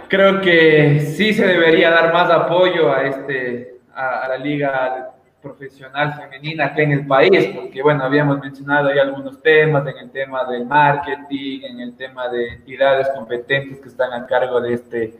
creo 0.07 0.41
que 0.41 0.99
sí 0.99 1.33
se 1.33 1.47
debería 1.47 1.89
dar 1.89 2.13
más 2.13 2.29
apoyo 2.29 2.91
a, 2.91 3.03
este, 3.03 3.77
a, 3.93 4.27
la 4.27 4.37
liga 4.37 5.11
profesional 5.41 6.13
femenina 6.13 6.67
aquí 6.67 6.81
en 6.81 6.91
el 6.91 7.07
país, 7.07 7.47
porque 7.55 7.81
bueno, 7.81 8.03
habíamos 8.03 8.39
mencionado 8.39 8.89
ahí 8.89 8.99
algunos 8.99 9.41
temas, 9.41 9.87
en 9.87 9.97
el 9.97 10.11
tema 10.11 10.45
del 10.45 10.65
marketing, 10.65 11.61
en 11.63 11.79
el 11.79 11.95
tema 11.95 12.29
de 12.29 12.49
entidades 12.49 13.09
competentes 13.15 13.79
que 13.79 13.87
están 13.87 14.13
a 14.13 14.27
cargo 14.27 14.61
de 14.61 14.73
este, 14.73 15.13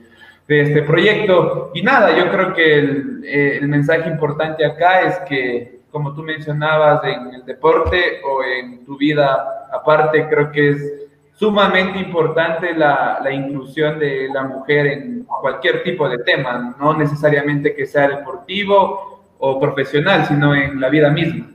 de 0.47 0.62
este 0.62 0.84
proyecto. 0.84 1.71
Y 1.74 1.82
nada, 1.82 2.15
yo 2.15 2.30
creo 2.30 2.54
que 2.54 2.80
el, 2.80 3.24
eh, 3.26 3.58
el 3.60 3.67
mensaje 3.67 4.08
importante 4.10 4.63
acá 4.63 5.02
es 5.02 5.17
que 5.21 5.82
como 5.91 6.15
tú 6.15 6.24
mencionabas, 6.24 7.04
en 7.04 7.34
el 7.36 7.45
deporte 7.45 8.21
o 8.24 8.43
en 8.43 8.86
tu 8.86 8.97
vida 8.97 9.61
aparte, 9.71 10.27
creo 10.27 10.51
que 10.51 10.69
es 10.71 10.93
sumamente 11.34 11.99
importante 11.99 12.73
la, 12.73 13.19
la, 13.23 13.31
inclusión 13.31 13.97
de 13.97 14.29
la 14.31 14.43
mujer 14.43 14.86
en 14.88 15.23
cualquier 15.23 15.84
tipo 15.84 16.07
de 16.07 16.19
tema, 16.19 16.75
no 16.79 16.95
necesariamente 16.95 17.75
que 17.75 17.86
sea 17.86 18.07
deportivo 18.07 19.34
o 19.39 19.60
profesional, 19.60 20.25
sino 20.27 20.53
en 20.53 20.79
la 20.79 20.89
vida 20.89 21.10
misma. 21.10 21.49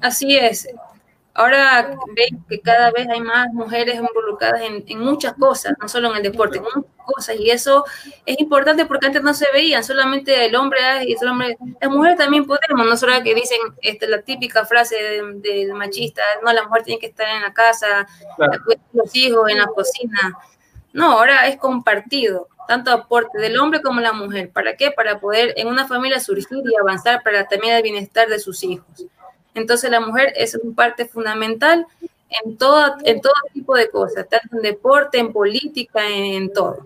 Así 0.00 0.36
es. 0.36 0.68
Ahora 1.32 1.96
ven 2.16 2.44
que 2.48 2.60
cada 2.60 2.90
vez 2.90 3.08
hay 3.08 3.20
más 3.20 3.52
mujeres 3.52 3.94
involucradas 3.94 4.62
en, 4.62 4.98
muchas 4.98 5.34
cosas, 5.34 5.74
no 5.80 5.88
solo 5.88 6.10
en 6.10 6.16
el 6.16 6.22
deporte, 6.24 6.58
en 6.58 6.64
muchas 6.64 6.84
cosas, 7.04 7.36
y 7.36 7.50
eso 7.50 7.84
es 8.26 8.38
importante 8.40 8.84
porque 8.84 9.06
antes 9.06 9.22
no 9.22 9.32
se 9.32 9.46
veían, 9.52 9.84
solamente 9.84 10.46
el 10.46 10.56
hombre 10.56 10.78
y 11.06 11.12
el 11.12 11.28
hombre, 11.28 11.56
las 11.80 11.90
mujeres 11.90 12.18
también 12.18 12.46
podemos, 12.46 12.84
no 12.84 12.96
solo 12.96 13.12
que 13.22 13.34
dicen 13.34 13.58
este, 13.80 14.08
la 14.08 14.22
típica 14.22 14.66
frase 14.66 14.96
del 15.40 15.72
machista, 15.72 16.22
no, 16.42 16.52
la 16.52 16.64
mujer 16.64 16.82
tiene 16.82 17.00
que 17.00 17.06
estar 17.06 17.28
en 17.28 17.42
la 17.42 17.54
casa, 17.54 18.08
los 18.92 19.14
hijos, 19.14 19.48
en 19.50 19.58
la 19.58 19.66
cocina, 19.68 20.36
no, 20.92 21.12
ahora 21.12 21.46
es 21.46 21.56
compartido, 21.58 22.48
tanto 22.66 22.90
aporte 22.90 23.38
del 23.38 23.58
hombre 23.60 23.82
como 23.82 24.00
la 24.00 24.12
mujer, 24.12 24.50
¿para 24.50 24.76
qué? 24.76 24.90
Para 24.90 25.20
poder 25.20 25.54
en 25.56 25.68
una 25.68 25.86
familia 25.86 26.18
surgir 26.18 26.62
y 26.64 26.76
avanzar 26.76 27.22
para 27.22 27.46
también 27.46 27.76
el 27.76 27.82
bienestar 27.82 28.28
de 28.28 28.40
sus 28.40 28.64
hijos. 28.64 29.06
Entonces 29.54 29.90
la 29.90 30.00
mujer 30.00 30.32
es 30.36 30.54
una 30.54 30.74
parte 30.74 31.06
fundamental 31.06 31.86
en 32.44 32.56
todo, 32.56 32.96
en 33.04 33.20
todo 33.20 33.32
tipo 33.52 33.74
de 33.74 33.90
cosas, 33.90 34.28
tanto 34.28 34.56
en 34.56 34.62
deporte, 34.62 35.18
en 35.18 35.32
política, 35.32 36.00
en, 36.08 36.52
todo. 36.52 36.78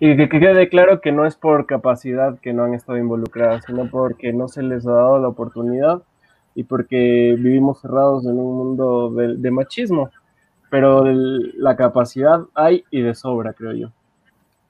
Y 0.00 0.16
que, 0.16 0.28
quede 0.28 0.68
claro 0.68 1.00
que 1.00 1.12
no 1.12 1.26
es 1.26 1.36
por 1.36 1.66
capacidad 1.66 2.38
que 2.40 2.52
no 2.52 2.64
han 2.64 2.74
estado 2.74 2.98
involucradas, 2.98 3.64
sino 3.66 3.88
porque 3.88 4.32
no 4.32 4.48
se 4.48 4.62
les 4.62 4.86
ha 4.86 4.92
dado 4.92 5.18
la 5.18 5.28
oportunidad 5.28 6.02
y 6.54 6.64
porque 6.64 7.36
vivimos 7.38 7.80
cerrados 7.80 8.24
en 8.24 8.38
un 8.38 8.56
mundo 8.56 9.10
de, 9.10 9.50
machismo. 9.50 10.10
Pero 10.68 11.04
la 11.04 11.76
capacidad 11.76 12.40
hay 12.54 12.84
y 12.90 13.02
de 13.02 13.14
sobra, 13.14 13.52
creo 13.52 13.72
yo. 13.72 13.92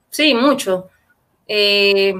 Sí, 0.09 0.33
mucho. 0.33 0.89
Eh, 1.47 2.13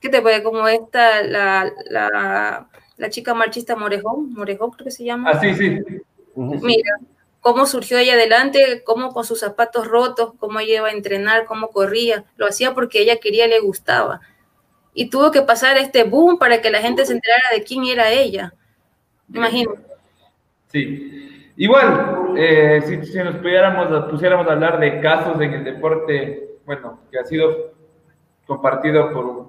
¿Qué 0.00 0.08
te 0.08 0.20
puede? 0.20 0.42
Como 0.42 0.66
esta, 0.66 1.22
la 1.22 1.72
la 1.88 2.68
chica 3.10 3.34
marchista 3.34 3.76
Morejón, 3.76 4.32
Morejón 4.32 4.70
creo 4.70 4.84
que 4.84 4.90
se 4.90 5.04
llama. 5.04 5.30
Ah, 5.30 5.40
sí, 5.40 5.54
sí. 5.54 5.78
Mira, 6.34 6.98
cómo 7.40 7.66
surgió 7.66 7.98
ella 7.98 8.14
adelante, 8.14 8.82
cómo 8.84 9.12
con 9.12 9.24
sus 9.24 9.40
zapatos 9.40 9.86
rotos, 9.86 10.32
cómo 10.38 10.60
ella 10.60 10.76
iba 10.76 10.88
a 10.88 10.92
entrenar, 10.92 11.46
cómo 11.46 11.68
corría. 11.68 12.24
Lo 12.36 12.46
hacía 12.46 12.74
porque 12.74 13.00
ella 13.00 13.18
quería, 13.20 13.46
le 13.46 13.60
gustaba. 13.60 14.20
Y 14.94 15.10
tuvo 15.10 15.30
que 15.30 15.42
pasar 15.42 15.76
este 15.78 16.04
boom 16.04 16.38
para 16.38 16.60
que 16.60 16.70
la 16.70 16.80
gente 16.80 17.06
se 17.06 17.12
enterara 17.12 17.48
de 17.54 17.62
quién 17.62 17.84
era 17.84 18.10
ella. 18.10 18.52
Me 19.28 19.38
imagino. 19.38 19.74
Sí. 20.66 21.52
Igual, 21.56 22.34
eh, 22.36 22.82
si, 22.86 23.04
si, 23.04 23.18
nos 23.18 23.36
pudiéramos, 23.36 24.10
pusiéramos 24.10 24.46
a 24.46 24.52
hablar 24.52 24.78
de 24.78 25.00
casos 25.00 25.40
en 25.40 25.54
el 25.54 25.64
deporte, 25.64 26.58
bueno, 26.64 27.00
que 27.10 27.18
ha 27.18 27.24
sido 27.24 27.72
compartido 28.46 29.12
por, 29.12 29.48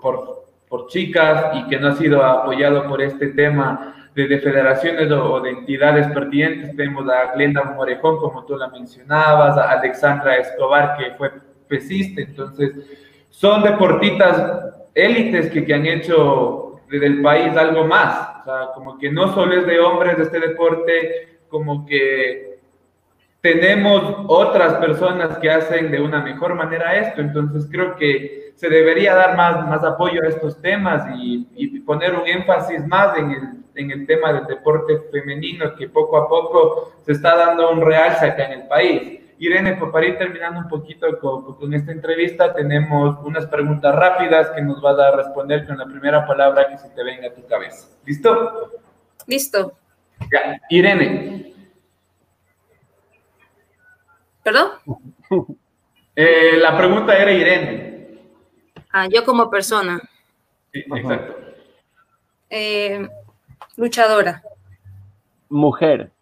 por 0.00 0.43
por 0.68 0.86
chicas 0.88 1.56
y 1.56 1.68
que 1.68 1.78
no 1.78 1.88
ha 1.88 1.96
sido 1.96 2.24
apoyado 2.24 2.88
por 2.88 3.00
este 3.00 3.28
tema 3.28 3.94
de, 4.14 4.38
federaciones 4.38 5.10
o, 5.10 5.40
de 5.40 5.50
entidades 5.50 6.06
pertinentes. 6.08 6.76
Tenemos 6.76 7.08
a 7.08 7.32
Glenda 7.32 7.64
Morejón, 7.64 8.18
como 8.18 8.44
tú 8.44 8.56
la 8.56 8.68
mencionabas, 8.68 9.56
a 9.56 9.72
Alexandra 9.72 10.36
Escobar, 10.36 10.96
que 10.96 11.12
fue 11.16 11.32
pesista. 11.68 12.20
Entonces, 12.20 12.72
son 13.30 13.62
deportistas 13.62 14.80
élites 14.94 15.50
que, 15.50 15.64
que 15.64 15.74
han 15.74 15.86
hecho 15.86 16.80
del 16.88 17.22
país 17.22 17.56
algo 17.56 17.84
más. 17.84 18.40
O 18.40 18.44
sea, 18.44 18.72
como 18.74 18.98
que 18.98 19.10
no 19.10 19.32
solo 19.34 19.54
es 19.54 19.66
de 19.66 19.80
hombres 19.80 20.16
de 20.16 20.22
este 20.24 20.40
deporte, 20.40 21.38
como 21.48 21.84
que 21.86 22.53
tenemos 23.44 24.24
otras 24.26 24.72
personas 24.76 25.36
que 25.36 25.50
hacen 25.50 25.90
de 25.90 26.00
una 26.00 26.22
mejor 26.22 26.54
manera 26.54 26.96
esto. 26.96 27.20
Entonces, 27.20 27.68
creo 27.70 27.94
que 27.94 28.54
se 28.56 28.70
debería 28.70 29.14
dar 29.14 29.36
más, 29.36 29.68
más 29.68 29.84
apoyo 29.84 30.22
a 30.22 30.28
estos 30.28 30.58
temas 30.62 31.04
y, 31.18 31.44
poner 31.80 32.14
un 32.14 32.26
énfasis 32.26 32.86
más 32.86 33.18
en 33.18 33.32
el, 33.32 33.42
en 33.74 33.90
el, 33.90 34.06
tema 34.06 34.32
del 34.32 34.46
deporte 34.46 34.98
femenino 35.12 35.74
que 35.76 35.90
poco 35.90 36.16
a 36.16 36.26
poco 36.26 36.94
se 37.02 37.12
está 37.12 37.36
dando 37.36 37.70
un 37.70 37.82
realce 37.82 38.24
acá 38.24 38.46
en 38.46 38.62
el 38.62 38.66
país. 38.66 39.20
Irene, 39.38 39.76
para 39.92 40.06
ir 40.06 40.16
terminando 40.16 40.60
un 40.60 40.68
poquito 40.68 41.06
con, 41.18 41.54
con, 41.56 41.74
esta 41.74 41.92
entrevista, 41.92 42.54
tenemos 42.54 43.18
unas 43.24 43.44
preguntas 43.48 43.94
rápidas 43.94 44.52
que 44.52 44.62
nos 44.62 44.80
vas 44.80 44.98
a 44.98 45.16
responder 45.16 45.66
con 45.66 45.76
la 45.76 45.84
primera 45.84 46.26
palabra 46.26 46.68
que 46.70 46.78
se 46.78 46.88
te 46.88 47.04
venga 47.04 47.28
a 47.28 47.34
tu 47.34 47.46
cabeza. 47.46 47.88
¿Listo? 48.06 48.70
Listo. 49.26 49.74
Ya. 50.32 50.58
Irene. 50.70 51.53
¿Perdón? 54.44 54.70
Eh, 56.16 56.58
la 56.58 56.78
pregunta 56.78 57.18
era 57.18 57.32
Irene. 57.32 58.20
Ah, 58.92 59.08
yo 59.12 59.24
como 59.24 59.50
persona. 59.50 60.00
Sí, 60.72 60.84
exacto. 60.94 61.34
Eh, 62.48 63.08
luchadora. 63.74 64.40
Mujer. 65.48 66.12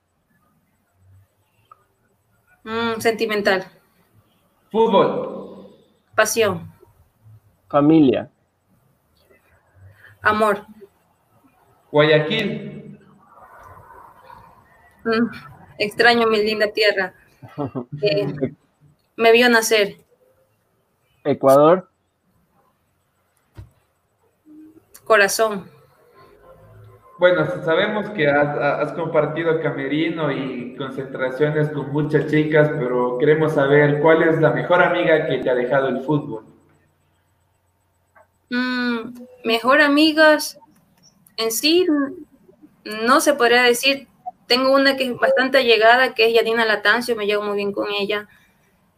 Mm, 2.65 3.01
sentimental. 3.01 3.67
Fútbol. 4.71 5.77
Pasión. 6.15 6.73
Familia. 7.69 8.31
Amor. 10.23 10.65
Guayaquil. 11.91 12.99
Mm, 15.05 15.27
extraño 15.77 16.29
mi 16.29 16.43
linda 16.43 16.73
tierra. 16.73 17.13
Eh, 18.03 18.55
me 19.17 19.33
vio 19.33 19.49
nacer. 19.49 19.97
Ecuador. 21.25 21.89
corazón. 25.05 25.69
Bueno, 27.19 27.47
sabemos 27.65 28.09
que 28.11 28.27
has, 28.27 28.93
compartido 28.95 29.61
camerino 29.61 30.33
y 30.33 30.75
concentraciones 30.77 31.69
con 31.69 31.93
muchas 31.93 32.27
chicas, 32.29 32.71
pero 32.79 33.19
queremos 33.19 33.53
saber 33.53 34.01
cuál 34.01 34.23
es 34.23 34.41
la 34.41 34.51
mejor 34.51 34.83
amiga 34.83 35.27
que 35.27 35.39
te 35.39 35.51
ha 35.51 35.55
dejado 35.55 35.89
el 35.89 36.01
fútbol. 36.01 36.45
Mm, 38.51 39.15
mejor 39.45 39.83
amigas, 39.83 40.59
en 41.37 41.53
sí, 41.53 41.87
no 43.05 43.21
se 43.21 43.35
podría 43.35 43.63
decir. 43.63 44.09
Tengo 44.53 44.75
una 44.75 44.97
que 44.97 45.05
es 45.05 45.17
bastante 45.17 45.59
allegada, 45.59 46.15
que 46.15 46.27
es 46.27 46.35
Yadina 46.35 46.67
Latancio, 46.67 47.17
me 47.17 47.27
llevo 47.27 47.43
muy 47.43 47.57
bien 47.57 47.73
con 47.73 47.89
ella. 47.91 48.29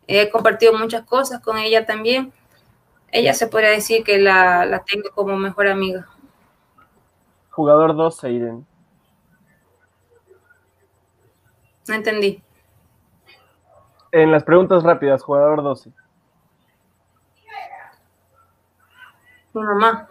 He 0.09 0.29
compartido 0.31 0.73
muchas 0.73 1.05
cosas 1.05 1.41
con 1.41 1.59
ella 1.59 1.87
también 1.87 2.33
ella 3.15 3.33
se 3.33 3.47
podría 3.47 3.71
decir 3.71 4.03
que 4.03 4.19
la, 4.19 4.67
la 4.67 4.83
tengo 4.83 5.09
como 5.15 5.37
mejor 5.37 5.69
amiga. 5.69 6.09
Jugador 7.53 7.95
12, 7.95 8.33
Irene. 8.33 8.65
No 11.87 11.95
entendí. 11.95 12.43
En 14.11 14.33
las 14.33 14.43
preguntas 14.43 14.83
rápidas, 14.83 15.23
jugador 15.23 15.63
12. 15.63 15.93
Mi 19.53 19.63
mamá. 19.63 20.09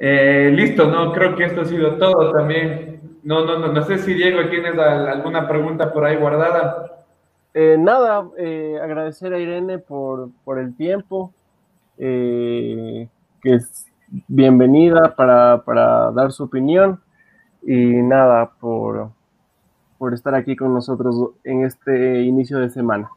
Eh, 0.00 0.50
listo, 0.54 0.86
no, 0.86 1.12
creo 1.12 1.34
que 1.34 1.44
esto 1.44 1.62
ha 1.62 1.64
sido 1.64 1.96
todo 1.96 2.32
también. 2.32 3.18
No, 3.24 3.44
no, 3.44 3.58
no, 3.58 3.72
no 3.72 3.82
sé 3.82 3.98
si 3.98 4.14
Diego 4.14 4.48
tienes 4.48 4.78
alguna 4.78 5.48
pregunta 5.48 5.92
por 5.92 6.04
ahí 6.04 6.16
guardada. 6.16 6.98
Eh, 7.54 7.76
nada, 7.76 8.28
eh, 8.36 8.78
agradecer 8.80 9.32
a 9.32 9.38
Irene 9.38 9.78
por, 9.78 10.30
el 10.58 10.76
tiempo, 10.76 11.32
eh, 11.96 13.08
que 13.42 13.54
es 13.54 13.86
bienvenida 14.28 15.16
para, 15.16 16.12
dar 16.12 16.30
su 16.30 16.44
opinión 16.44 17.02
y 17.62 17.74
nada, 18.02 18.52
por, 18.60 19.10
por 19.98 20.14
estar 20.14 20.34
aquí 20.34 20.54
con 20.54 20.72
nosotros 20.72 21.32
en 21.42 21.64
este 21.64 22.20
inicio 22.22 22.58
de 22.58 22.70
semana. 22.70 23.10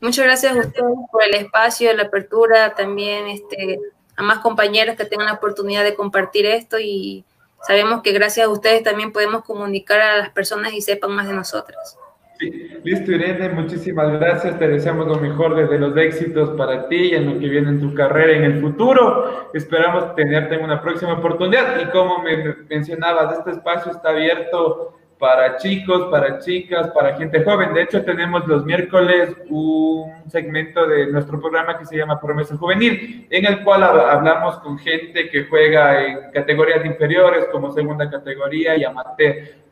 Muchas 0.00 0.24
gracias 0.24 0.56
a 0.56 0.60
ustedes 0.60 0.96
por 1.10 1.22
el 1.24 1.34
espacio, 1.34 1.92
la 1.92 2.04
apertura, 2.04 2.74
también 2.74 3.26
este, 3.26 3.78
a 4.16 4.22
más 4.22 4.38
compañeros 4.38 4.96
que 4.96 5.04
tengan 5.04 5.26
la 5.26 5.34
oportunidad 5.34 5.84
de 5.84 5.94
compartir 5.94 6.46
esto 6.46 6.78
y 6.78 7.24
sabemos 7.66 8.02
que 8.02 8.12
gracias 8.12 8.46
a 8.46 8.50
ustedes 8.50 8.82
también 8.82 9.12
podemos 9.12 9.44
comunicar 9.44 10.00
a 10.00 10.18
las 10.18 10.30
personas 10.30 10.72
y 10.72 10.80
sepan 10.80 11.12
más 11.12 11.26
de 11.26 11.34
nosotras. 11.34 11.98
Sí, 12.38 12.50
listo 12.82 13.12
Irene, 13.12 13.48
muchísimas 13.50 14.12
gracias, 14.18 14.58
te 14.58 14.66
deseamos 14.66 15.06
lo 15.06 15.20
mejor 15.20 15.54
desde 15.54 15.78
los 15.78 15.96
éxitos 15.96 16.50
para 16.58 16.88
ti 16.88 16.96
y 16.96 17.14
en 17.14 17.32
lo 17.32 17.38
que 17.38 17.48
viene 17.48 17.68
en 17.68 17.80
tu 17.80 17.94
carrera 17.94 18.32
en 18.32 18.44
el 18.44 18.60
futuro. 18.60 19.50
Esperamos 19.54 20.16
tenerte 20.16 20.56
en 20.56 20.64
una 20.64 20.82
próxima 20.82 21.12
oportunidad 21.14 21.80
y 21.80 21.90
como 21.90 22.18
me 22.22 22.56
mencionabas, 22.68 23.38
este 23.38 23.52
espacio 23.52 23.92
está 23.92 24.10
abierto 24.10 24.98
para 25.18 25.56
chicos, 25.56 26.10
para 26.10 26.38
chicas, 26.38 26.90
para 26.90 27.16
gente 27.16 27.42
joven. 27.44 27.72
De 27.72 27.82
hecho, 27.82 28.04
tenemos 28.04 28.46
los 28.46 28.64
miércoles 28.64 29.34
un 29.48 30.28
segmento 30.28 30.86
de 30.86 31.06
nuestro 31.06 31.40
programa 31.40 31.78
que 31.78 31.86
se 31.86 31.96
llama 31.96 32.20
Promesa 32.20 32.56
Juvenil, 32.56 33.26
en 33.30 33.46
el 33.46 33.62
cual 33.64 33.84
hablamos 33.84 34.58
con 34.58 34.78
gente 34.78 35.30
que 35.30 35.44
juega 35.44 36.04
en 36.04 36.30
categorías 36.32 36.84
inferiores 36.84 37.46
como 37.52 37.72
segunda 37.72 38.10
categoría 38.10 38.76
y 38.76 38.84
amateur 38.84 39.64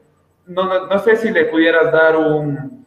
no, 0.47 0.87
no, 0.87 0.99
sé 0.99 1.17
si 1.17 1.31
le 1.31 1.45
pudieras 1.47 1.93
dar 1.93 2.17
un, 2.17 2.85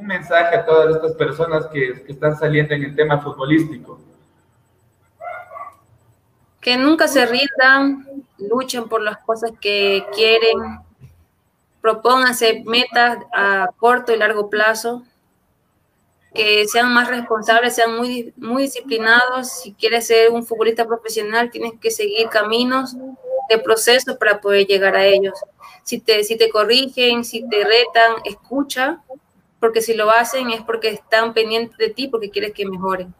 mensaje 0.00 0.56
a 0.56 0.64
todas 0.64 0.96
estas 0.96 1.12
personas 1.14 1.66
que, 1.66 2.02
que, 2.04 2.12
están 2.12 2.36
saliendo 2.36 2.74
en 2.74 2.84
el 2.84 2.96
tema 2.96 3.20
futbolístico. 3.20 4.00
Que 6.60 6.76
nunca 6.76 7.06
se 7.06 7.26
rindan, 7.26 8.24
luchen 8.38 8.88
por 8.88 9.02
las 9.02 9.18
cosas 9.18 9.52
que 9.60 10.06
quieren, 10.14 10.78
propónganse 11.88 12.62
metas 12.66 13.18
a 13.32 13.68
corto 13.78 14.12
y 14.12 14.18
largo 14.18 14.50
plazo, 14.50 15.02
que 16.34 16.66
sean 16.68 16.92
más 16.92 17.08
responsables, 17.08 17.74
sean 17.74 17.96
muy, 17.96 18.34
muy 18.36 18.64
disciplinados. 18.64 19.50
Si 19.62 19.72
quieres 19.72 20.06
ser 20.06 20.30
un 20.30 20.44
futbolista 20.44 20.86
profesional, 20.86 21.50
tienes 21.50 21.72
que 21.80 21.90
seguir 21.90 22.28
caminos 22.28 22.94
de 23.48 23.58
proceso 23.58 24.18
para 24.18 24.40
poder 24.40 24.66
llegar 24.66 24.94
a 24.96 25.04
ellos 25.04 25.34
si 25.88 26.00
te, 26.00 26.22
si 26.22 26.36
te 26.36 26.50
corrigen, 26.50 27.24
si 27.24 27.48
te 27.48 27.64
retan, 27.64 28.16
escucha, 28.26 29.02
porque 29.58 29.80
si 29.80 29.94
lo 29.94 30.10
hacen 30.10 30.50
es 30.50 30.60
porque 30.60 30.88
están 30.90 31.32
pendientes 31.32 31.78
de 31.78 31.88
ti, 31.88 32.08
porque 32.08 32.28
quieres 32.28 32.52
que 32.52 32.66
mejoren. 32.66 33.14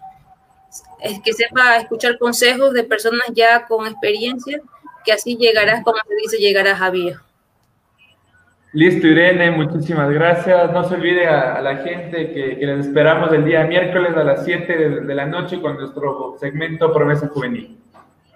Es 1.01 1.19
que 1.23 1.33
sepa 1.33 1.79
escuchar 1.79 2.19
consejos 2.19 2.75
de 2.75 2.85
personas 2.85 3.27
ya 3.33 3.67
con 3.67 3.87
experiencia, 3.87 4.61
que 5.03 5.13
así 5.13 5.39
llegarás, 5.39 5.83
como 5.83 5.97
se 6.07 6.15
dice, 6.17 6.37
llegarás 6.37 6.79
a 6.83 6.91
viejo. 6.91 7.25
Listo, 8.73 9.07
Irene, 9.07 9.51
muchísimas 9.51 10.11
gracias. 10.11 10.73
No 10.73 10.85
se 10.85 10.95
olvide 10.95 11.27
a, 11.27 11.61
la 11.63 11.77
gente 11.77 12.33
que, 12.33 12.59
que, 12.59 12.67
les 12.67 12.87
esperamos 12.87 13.33
el 13.33 13.45
día 13.45 13.65
miércoles 13.65 14.15
a 14.17 14.25
las 14.25 14.45
7 14.45 14.77
de, 14.77 15.01
de 15.01 15.15
la 15.15 15.27
noche 15.27 15.61
con 15.61 15.77
nuestro 15.77 16.37
segmento 16.39 16.93
Promesa 16.93 17.29
Juvenil. 17.29 17.79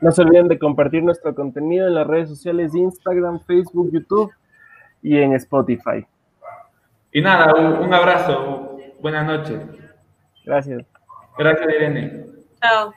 No 0.00 0.10
se 0.10 0.22
olviden 0.22 0.48
de 0.48 0.58
compartir 0.58 1.02
nuestro 1.02 1.34
contenido 1.34 1.86
en 1.86 1.94
las 1.94 2.06
redes 2.06 2.28
sociales 2.28 2.72
de 2.72 2.80
Instagram, 2.80 3.40
Facebook, 3.40 3.92
YouTube 3.92 4.32
y 5.02 5.18
en 5.18 5.34
Spotify. 5.34 6.06
Y 7.12 7.20
nada, 7.20 7.54
un, 7.54 7.92
abrazo. 7.92 8.78
Buenas 9.00 9.26
noches. 9.26 9.60
Gracias. 10.44 10.84
Gracias, 11.38 11.68
Irene. 11.68 12.24
Chao. 12.60 12.92